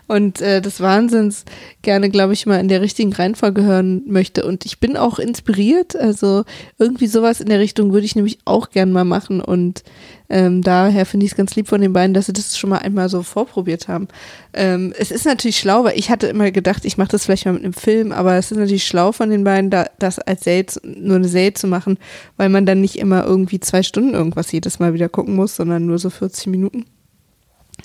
und 0.08 0.42
äh, 0.42 0.62
des 0.62 0.80
Wahnsinns 0.80 1.46
gerne, 1.82 2.10
glaube 2.10 2.34
ich, 2.34 2.46
mal 2.46 2.60
in 2.60 2.68
der 2.68 2.82
richtigen 2.82 3.14
Reihenfolge 3.14 3.64
hören 3.64 4.04
möchte. 4.08 4.46
Und 4.46 4.66
ich 4.66 4.80
bin 4.80 4.98
auch 4.98 5.20
inspiriert. 5.20 5.96
Also 5.96 6.44
irgendwie 6.78 7.08
sowas 7.08 7.42
in 7.42 7.50
der 7.50 7.60
Richtung 7.60 7.94
würde 7.94 8.06
ich 8.06 8.16
nämlich 8.16 8.40
auch 8.46 8.70
gern 8.70 8.92
mal 8.92 9.06
machen. 9.06 9.42
Und 9.42 9.84
ähm, 10.32 10.62
daher 10.62 11.06
finde 11.06 11.26
ich 11.26 11.34
es 11.34 11.38
ganz 11.38 11.56
lieb 11.56 11.68
von 11.68 11.82
den 11.82 11.92
beiden, 11.92 12.14
dass 12.14 12.28
sie 12.28 12.34
das 12.34 12.58
schon 12.58 12.70
mal 12.70 12.80
einmal 12.80 13.10
so 13.10 13.22
vorprobiert 13.22 13.90
haben. 13.90 14.08
Ähm, 14.54 14.94
es 14.98 15.12
ist 15.12 15.26
natürlich 15.26 15.58
schlau, 15.58 15.84
weil 15.84 16.00
ich 16.00 16.10
hatte 16.10 16.28
immer 16.28 16.52
gedacht, 16.52 16.86
ich 16.86 16.98
mache 16.98 17.10
das 17.10 17.26
vielleicht 17.26 17.46
mal 17.46 17.52
mit 17.52 17.64
einem 17.64 17.74
Film, 17.74 18.14
aber 18.14 18.36
es 18.36 18.50
ist 18.50 18.58
natürlich 18.58 18.86
schlau 18.86 19.12
von 19.12 19.30
den 19.30 19.44
beiden, 19.44 19.70
da, 19.70 19.88
das 20.00 20.20
als 20.20 20.46
Serie, 20.46 20.66
nur 20.84 21.18
eine 21.18 21.28
Serie 21.28 21.54
zu 21.54 21.68
machen, 21.68 21.98
weil 22.38 22.48
man 22.48 22.66
dann 22.66 22.80
nicht 22.80 22.98
immer 22.98 23.26
irgendwie 23.26 23.60
zwei 23.60 23.84
Stunden 23.84 24.14
irgendwas 24.14 24.52
jedes 24.54 24.80
Mal 24.80 24.94
wieder 24.94 25.10
gucken 25.10 25.36
muss, 25.36 25.58
sondern 25.58 25.86
nur 25.86 26.00
so 26.00 26.10
40 26.10 26.48
Minuten. 26.48 26.86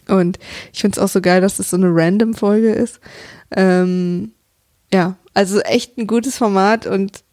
Und 0.09 0.39
ich 0.73 0.81
finde 0.81 0.99
es 0.99 1.05
auch 1.05 1.09
so 1.09 1.21
geil, 1.21 1.41
dass 1.41 1.57
das 1.57 1.71
so 1.71 1.77
eine 1.77 1.89
Random-Folge 1.91 2.73
ist. 2.73 3.01
Ähm, 3.51 4.33
ja, 4.93 5.17
also 5.35 5.61
echt 5.61 5.99
ein 5.99 6.07
gutes 6.07 6.39
Format 6.39 6.87
und 6.87 7.25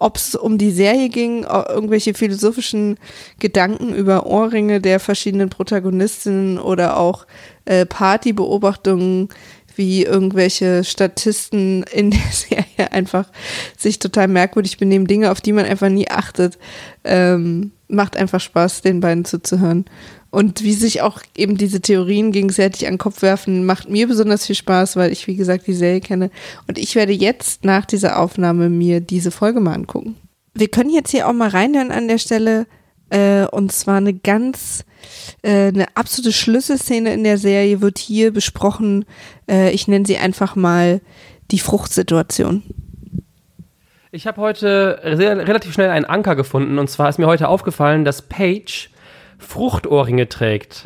ob 0.00 0.16
es 0.16 0.34
um 0.34 0.58
die 0.58 0.72
Serie 0.72 1.08
ging, 1.08 1.44
irgendwelche 1.44 2.14
philosophischen 2.14 2.98
Gedanken 3.38 3.94
über 3.94 4.26
Ohrringe 4.26 4.80
der 4.80 4.98
verschiedenen 4.98 5.48
Protagonistinnen 5.48 6.58
oder 6.58 6.96
auch 6.96 7.26
äh, 7.64 7.86
Partybeobachtungen, 7.86 9.28
wie 9.76 10.04
irgendwelche 10.04 10.84
Statisten 10.84 11.82
in 11.84 12.10
der 12.10 12.20
Serie 12.30 12.92
einfach 12.92 13.28
sich 13.76 13.98
total 13.98 14.28
merkwürdig 14.28 14.78
benehmen, 14.78 15.06
Dinge, 15.06 15.30
auf 15.30 15.40
die 15.40 15.52
man 15.52 15.64
einfach 15.64 15.88
nie 15.88 16.08
achtet. 16.08 16.58
Ähm, 17.04 17.72
macht 17.88 18.16
einfach 18.16 18.40
Spaß, 18.40 18.82
den 18.82 19.00
beiden 19.00 19.24
zuzuhören. 19.24 19.84
Und 20.30 20.64
wie 20.64 20.72
sich 20.72 21.00
auch 21.00 21.20
eben 21.36 21.56
diese 21.56 21.80
Theorien 21.80 22.32
gegenseitig 22.32 22.86
an 22.88 22.94
den 22.94 22.98
Kopf 22.98 23.22
werfen, 23.22 23.64
macht 23.66 23.88
mir 23.88 24.08
besonders 24.08 24.46
viel 24.46 24.56
Spaß, 24.56 24.96
weil 24.96 25.12
ich, 25.12 25.28
wie 25.28 25.36
gesagt, 25.36 25.68
die 25.68 25.74
Serie 25.74 26.00
kenne. 26.00 26.30
Und 26.66 26.76
ich 26.76 26.96
werde 26.96 27.12
jetzt 27.12 27.64
nach 27.64 27.84
dieser 27.84 28.18
Aufnahme 28.18 28.68
mir 28.68 29.00
diese 29.00 29.30
Folge 29.30 29.60
mal 29.60 29.74
angucken. 29.74 30.16
Wir 30.52 30.68
können 30.68 30.90
jetzt 30.90 31.10
hier 31.10 31.28
auch 31.28 31.32
mal 31.32 31.50
reinhören 31.50 31.92
an 31.92 32.08
der 32.08 32.18
Stelle. 32.18 32.66
Äh, 33.14 33.46
und 33.46 33.70
zwar 33.70 33.98
eine 33.98 34.12
ganz, 34.12 34.84
äh, 35.42 35.68
eine 35.68 35.86
absolute 35.94 36.32
Schlüsselszene 36.32 37.14
in 37.14 37.22
der 37.22 37.38
Serie 37.38 37.80
wird 37.80 37.98
hier 37.98 38.32
besprochen. 38.32 39.04
Äh, 39.48 39.70
ich 39.70 39.86
nenne 39.86 40.04
sie 40.04 40.18
einfach 40.18 40.56
mal 40.56 41.00
die 41.52 41.60
Fruchtsituation. 41.60 42.64
Ich 44.10 44.26
habe 44.26 44.40
heute 44.40 45.00
sehr, 45.16 45.36
relativ 45.46 45.72
schnell 45.74 45.90
einen 45.90 46.04
Anker 46.04 46.34
gefunden. 46.34 46.78
Und 46.78 46.88
zwar 46.90 47.08
ist 47.08 47.18
mir 47.18 47.26
heute 47.26 47.48
aufgefallen, 47.48 48.04
dass 48.04 48.22
Paige 48.22 48.88
Fruchtohrringe 49.38 50.28
trägt. 50.28 50.82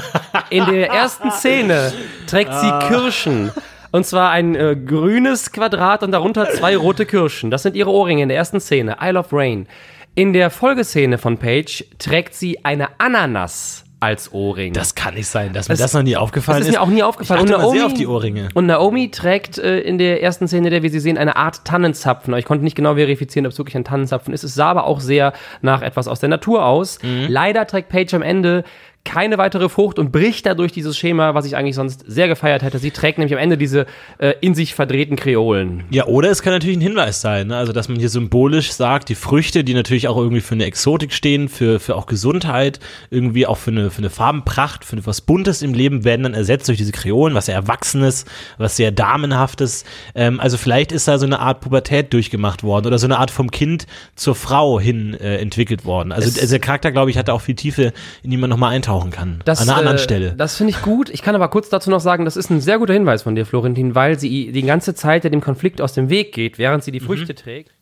In 0.50 0.66
der 0.66 0.90
ersten 0.90 1.30
Szene 1.30 1.92
trägt 2.26 2.52
sie 2.52 2.66
ah. 2.66 2.88
Kirschen. 2.88 3.52
Und 3.92 4.04
zwar 4.06 4.30
ein 4.30 4.54
äh, 4.54 4.76
grünes 4.76 5.52
Quadrat 5.52 6.02
und 6.02 6.12
darunter 6.12 6.50
zwei 6.50 6.76
rote 6.76 7.06
Kirschen. 7.06 7.50
Das 7.50 7.62
sind 7.62 7.74
ihre 7.74 7.90
Ohrringe 7.90 8.22
in 8.22 8.28
der 8.28 8.38
ersten 8.38 8.60
Szene. 8.60 8.96
I 9.02 9.10
Love 9.10 9.28
Rain. 9.32 9.66
In 10.14 10.32
der 10.32 10.50
Folgeszene 10.50 11.18
von 11.18 11.38
Paige 11.38 11.84
trägt 11.98 12.34
sie 12.34 12.64
eine 12.64 12.88
Ananas 12.98 13.84
als 14.00 14.32
Ohrring. 14.32 14.72
Das 14.72 14.94
kann 14.94 15.14
nicht 15.14 15.28
sein, 15.28 15.52
dass 15.52 15.68
mir 15.68 15.74
das, 15.74 15.80
das 15.80 15.94
noch 15.94 16.02
nie 16.02 16.16
aufgefallen 16.16 16.62
ist. 16.62 16.68
Das 16.68 16.74
ist 16.74 16.80
mir 16.80 16.82
auch 16.82 16.88
nie 16.88 17.02
aufgefallen. 17.02 17.44
Ich 17.44 17.52
und 17.52 17.60
Naomi, 17.60 17.78
sehr 17.78 17.86
auf 17.86 17.94
die 17.94 18.06
Ohrringe. 18.06 18.48
Und 18.54 18.66
Naomi 18.66 19.10
trägt 19.10 19.58
äh, 19.58 19.78
in 19.80 19.98
der 19.98 20.22
ersten 20.22 20.48
Szene, 20.48 20.70
der 20.70 20.82
wir 20.82 20.90
sie 20.90 21.00
sehen, 21.00 21.18
eine 21.18 21.36
Art 21.36 21.64
Tannenzapfen. 21.64 22.34
Ich 22.34 22.46
konnte 22.46 22.64
nicht 22.64 22.76
genau 22.76 22.94
verifizieren, 22.94 23.46
ob 23.46 23.52
es 23.52 23.58
wirklich 23.58 23.76
ein 23.76 23.84
Tannenzapfen 23.84 24.32
ist. 24.32 24.42
Es 24.42 24.54
sah 24.54 24.70
aber 24.70 24.84
auch 24.84 25.00
sehr 25.00 25.32
nach 25.60 25.82
etwas 25.82 26.08
aus 26.08 26.18
der 26.18 26.30
Natur 26.30 26.64
aus. 26.64 26.98
Mhm. 27.02 27.26
Leider 27.28 27.66
trägt 27.66 27.90
Paige 27.90 28.16
am 28.16 28.22
Ende 28.22 28.64
keine 29.04 29.38
weitere 29.38 29.68
Frucht 29.68 29.98
und 29.98 30.12
bricht 30.12 30.46
dadurch 30.46 30.72
dieses 30.72 30.96
Schema, 30.96 31.34
was 31.34 31.46
ich 31.46 31.56
eigentlich 31.56 31.74
sonst 31.74 32.04
sehr 32.06 32.28
gefeiert 32.28 32.62
hätte. 32.62 32.78
Sie 32.78 32.90
trägt 32.90 33.18
nämlich 33.18 33.32
am 33.32 33.40
Ende 33.40 33.56
diese 33.56 33.86
äh, 34.18 34.34
in 34.40 34.54
sich 34.54 34.74
verdrehten 34.74 35.16
Kreolen. 35.16 35.84
Ja, 35.90 36.06
oder 36.06 36.30
es 36.30 36.42
kann 36.42 36.52
natürlich 36.52 36.76
ein 36.76 36.82
Hinweis 36.82 37.20
sein, 37.20 37.48
ne? 37.48 37.56
also 37.56 37.72
dass 37.72 37.88
man 37.88 37.98
hier 37.98 38.10
symbolisch 38.10 38.72
sagt, 38.72 39.08
die 39.08 39.14
Früchte, 39.14 39.64
die 39.64 39.72
natürlich 39.72 40.06
auch 40.06 40.18
irgendwie 40.18 40.42
für 40.42 40.54
eine 40.54 40.64
Exotik 40.64 41.12
stehen, 41.12 41.48
für, 41.48 41.80
für 41.80 41.96
auch 41.96 42.06
Gesundheit, 42.06 42.78
irgendwie 43.10 43.46
auch 43.46 43.56
für 43.56 43.70
eine, 43.70 43.90
für 43.90 43.98
eine 43.98 44.10
Farbenpracht, 44.10 44.84
für 44.84 45.04
was 45.06 45.22
Buntes 45.22 45.62
im 45.62 45.72
Leben, 45.72 46.04
werden 46.04 46.24
dann 46.24 46.34
ersetzt 46.34 46.68
durch 46.68 46.78
diese 46.78 46.92
Kreolen, 46.92 47.34
was 47.34 47.46
sehr 47.46 47.54
Erwachsenes, 47.54 48.26
was 48.58 48.76
sehr 48.76 48.92
Damenhaftes. 48.92 49.84
Ähm, 50.14 50.40
also 50.40 50.58
vielleicht 50.58 50.92
ist 50.92 51.08
da 51.08 51.18
so 51.18 51.26
eine 51.26 51.40
Art 51.40 51.62
Pubertät 51.62 52.12
durchgemacht 52.12 52.62
worden 52.62 52.86
oder 52.86 52.98
so 52.98 53.06
eine 53.06 53.18
Art 53.18 53.30
vom 53.30 53.50
Kind 53.50 53.86
zur 54.14 54.34
Frau 54.34 54.78
hin 54.78 55.14
äh, 55.14 55.38
entwickelt 55.38 55.86
worden. 55.86 56.12
Also, 56.12 56.28
also 56.28 56.50
der 56.50 56.60
Charakter, 56.60 56.92
glaube 56.92 57.10
ich, 57.10 57.16
hatte 57.16 57.32
auch 57.32 57.40
viel 57.40 57.54
Tiefe, 57.54 57.92
in 58.22 58.30
die 58.30 58.36
man 58.36 58.50
nochmal 58.50 58.74
eintaucht 58.74 58.89
eintauchen 58.90 59.10
kann. 59.10 59.40
Das, 59.44 59.60
an 59.60 59.68
einer 59.68 59.78
anderen 59.78 59.96
äh, 59.96 60.00
Stelle. 60.00 60.34
Das 60.36 60.56
finde 60.56 60.72
ich 60.72 60.82
gut. 60.82 61.10
Ich 61.10 61.22
kann 61.22 61.34
aber 61.34 61.48
kurz 61.48 61.68
dazu 61.68 61.90
noch 61.90 62.00
sagen, 62.00 62.24
das 62.24 62.36
ist 62.36 62.50
ein 62.50 62.60
sehr 62.60 62.78
guter 62.78 62.92
Hinweis 62.92 63.22
von 63.22 63.34
dir, 63.34 63.46
Florentin, 63.46 63.94
weil 63.94 64.18
sie 64.18 64.52
die 64.52 64.62
ganze 64.62 64.94
Zeit 64.94 65.24
ja 65.24 65.30
dem 65.30 65.40
Konflikt 65.40 65.80
aus 65.80 65.92
dem 65.92 66.10
Weg 66.10 66.32
geht, 66.32 66.58
während 66.58 66.84
sie 66.84 66.92
die 66.92 67.00
mhm. 67.00 67.06
Früchte 67.06 67.32
mhm. 67.32 67.36
trägt. 67.36 67.72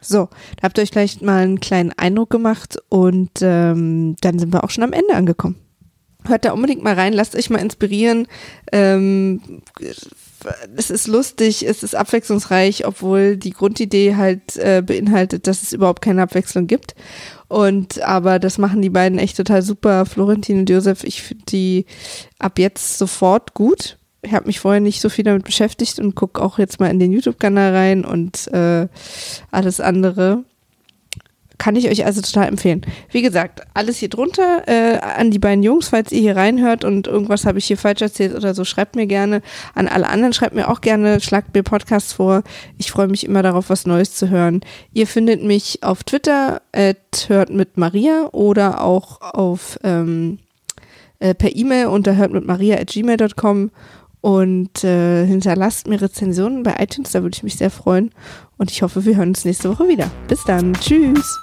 So, 0.00 0.28
da 0.56 0.62
habt 0.62 0.78
ihr 0.78 0.82
euch 0.82 0.92
gleich 0.92 1.20
mal 1.22 1.42
einen 1.42 1.60
kleinen 1.60 1.92
Eindruck 1.92 2.30
gemacht 2.30 2.78
und 2.88 3.30
ähm, 3.40 4.14
dann 4.20 4.38
sind 4.38 4.52
wir 4.52 4.62
auch 4.62 4.70
schon 4.70 4.84
am 4.84 4.92
Ende 4.92 5.14
angekommen. 5.14 5.56
Hört 6.24 6.44
da 6.44 6.52
unbedingt 6.52 6.84
mal 6.84 6.94
rein, 6.94 7.12
lasst 7.12 7.34
euch 7.34 7.50
mal 7.50 7.58
inspirieren. 7.58 8.28
Ähm, 8.70 9.40
es 10.76 10.90
ist 10.90 11.06
lustig, 11.06 11.66
es 11.66 11.82
ist 11.82 11.94
abwechslungsreich, 11.94 12.86
obwohl 12.86 13.36
die 13.36 13.50
Grundidee 13.50 14.16
halt 14.16 14.56
äh, 14.56 14.82
beinhaltet, 14.84 15.46
dass 15.46 15.62
es 15.62 15.72
überhaupt 15.72 16.02
keine 16.02 16.22
Abwechslung 16.22 16.66
gibt. 16.66 16.94
Und 17.48 18.02
aber 18.02 18.38
das 18.38 18.58
machen 18.58 18.82
die 18.82 18.90
beiden 18.90 19.18
echt 19.18 19.36
total 19.36 19.62
super. 19.62 20.06
Florentin 20.06 20.60
und 20.60 20.70
Josef, 20.70 21.04
ich 21.04 21.22
finde 21.22 21.44
die 21.48 21.86
ab 22.38 22.58
jetzt 22.58 22.98
sofort 22.98 23.54
gut. 23.54 23.98
Ich 24.22 24.34
habe 24.34 24.46
mich 24.46 24.60
vorher 24.60 24.80
nicht 24.80 25.00
so 25.00 25.08
viel 25.08 25.24
damit 25.24 25.44
beschäftigt 25.44 25.98
und 25.98 26.14
gucke 26.14 26.42
auch 26.42 26.58
jetzt 26.58 26.80
mal 26.80 26.90
in 26.90 26.98
den 26.98 27.12
YouTube-Kanal 27.12 27.74
rein 27.74 28.04
und 28.04 28.48
äh, 28.48 28.88
alles 29.50 29.80
andere. 29.80 30.44
Kann 31.58 31.76
ich 31.76 31.88
euch 31.88 32.06
also 32.06 32.20
total 32.20 32.48
empfehlen. 32.48 32.82
Wie 33.10 33.20
gesagt, 33.20 33.62
alles 33.74 33.98
hier 33.98 34.08
drunter 34.08 34.62
äh, 34.66 34.98
an 34.98 35.30
die 35.30 35.40
beiden 35.40 35.62
Jungs, 35.62 35.88
falls 35.88 36.12
ihr 36.12 36.20
hier 36.20 36.36
reinhört 36.36 36.84
und 36.84 37.08
irgendwas 37.08 37.44
habe 37.46 37.58
ich 37.58 37.66
hier 37.66 37.76
falsch 37.76 38.00
erzählt 38.00 38.34
oder 38.34 38.54
so, 38.54 38.64
schreibt 38.64 38.94
mir 38.94 39.06
gerne. 39.06 39.42
An 39.74 39.88
alle 39.88 40.08
anderen 40.08 40.32
schreibt 40.32 40.54
mir 40.54 40.68
auch 40.68 40.80
gerne, 40.80 41.20
schlagt 41.20 41.54
mir 41.54 41.64
Podcasts 41.64 42.12
vor. 42.12 42.42
Ich 42.78 42.90
freue 42.90 43.08
mich 43.08 43.26
immer 43.26 43.42
darauf, 43.42 43.70
was 43.70 43.86
Neues 43.86 44.14
zu 44.14 44.30
hören. 44.30 44.60
Ihr 44.92 45.06
findet 45.06 45.42
mich 45.42 45.82
auf 45.82 46.04
Twitter, 46.04 46.62
hört 47.26 47.50
mit 47.50 47.76
Maria 47.76 48.28
oder 48.32 48.82
auch 48.82 49.20
auf 49.20 49.78
ähm, 49.82 50.38
äh, 51.18 51.34
per 51.34 51.54
E-Mail 51.54 51.86
unter 51.86 52.16
hört 52.16 52.32
mit 52.32 52.46
Maria 52.46 52.76
at 52.78 52.88
gmail.com 52.88 53.70
und 54.20 54.84
äh, 54.84 55.26
hinterlasst 55.26 55.86
mir 55.86 56.00
Rezensionen 56.00 56.62
bei 56.62 56.76
iTunes, 56.78 57.12
da 57.12 57.22
würde 57.22 57.36
ich 57.36 57.42
mich 57.42 57.56
sehr 57.56 57.70
freuen. 57.70 58.10
Und 58.56 58.70
ich 58.70 58.82
hoffe, 58.82 59.04
wir 59.04 59.16
hören 59.16 59.30
uns 59.30 59.44
nächste 59.44 59.70
Woche 59.70 59.88
wieder. 59.88 60.10
Bis 60.26 60.42
dann. 60.44 60.74
Tschüss. 60.74 61.38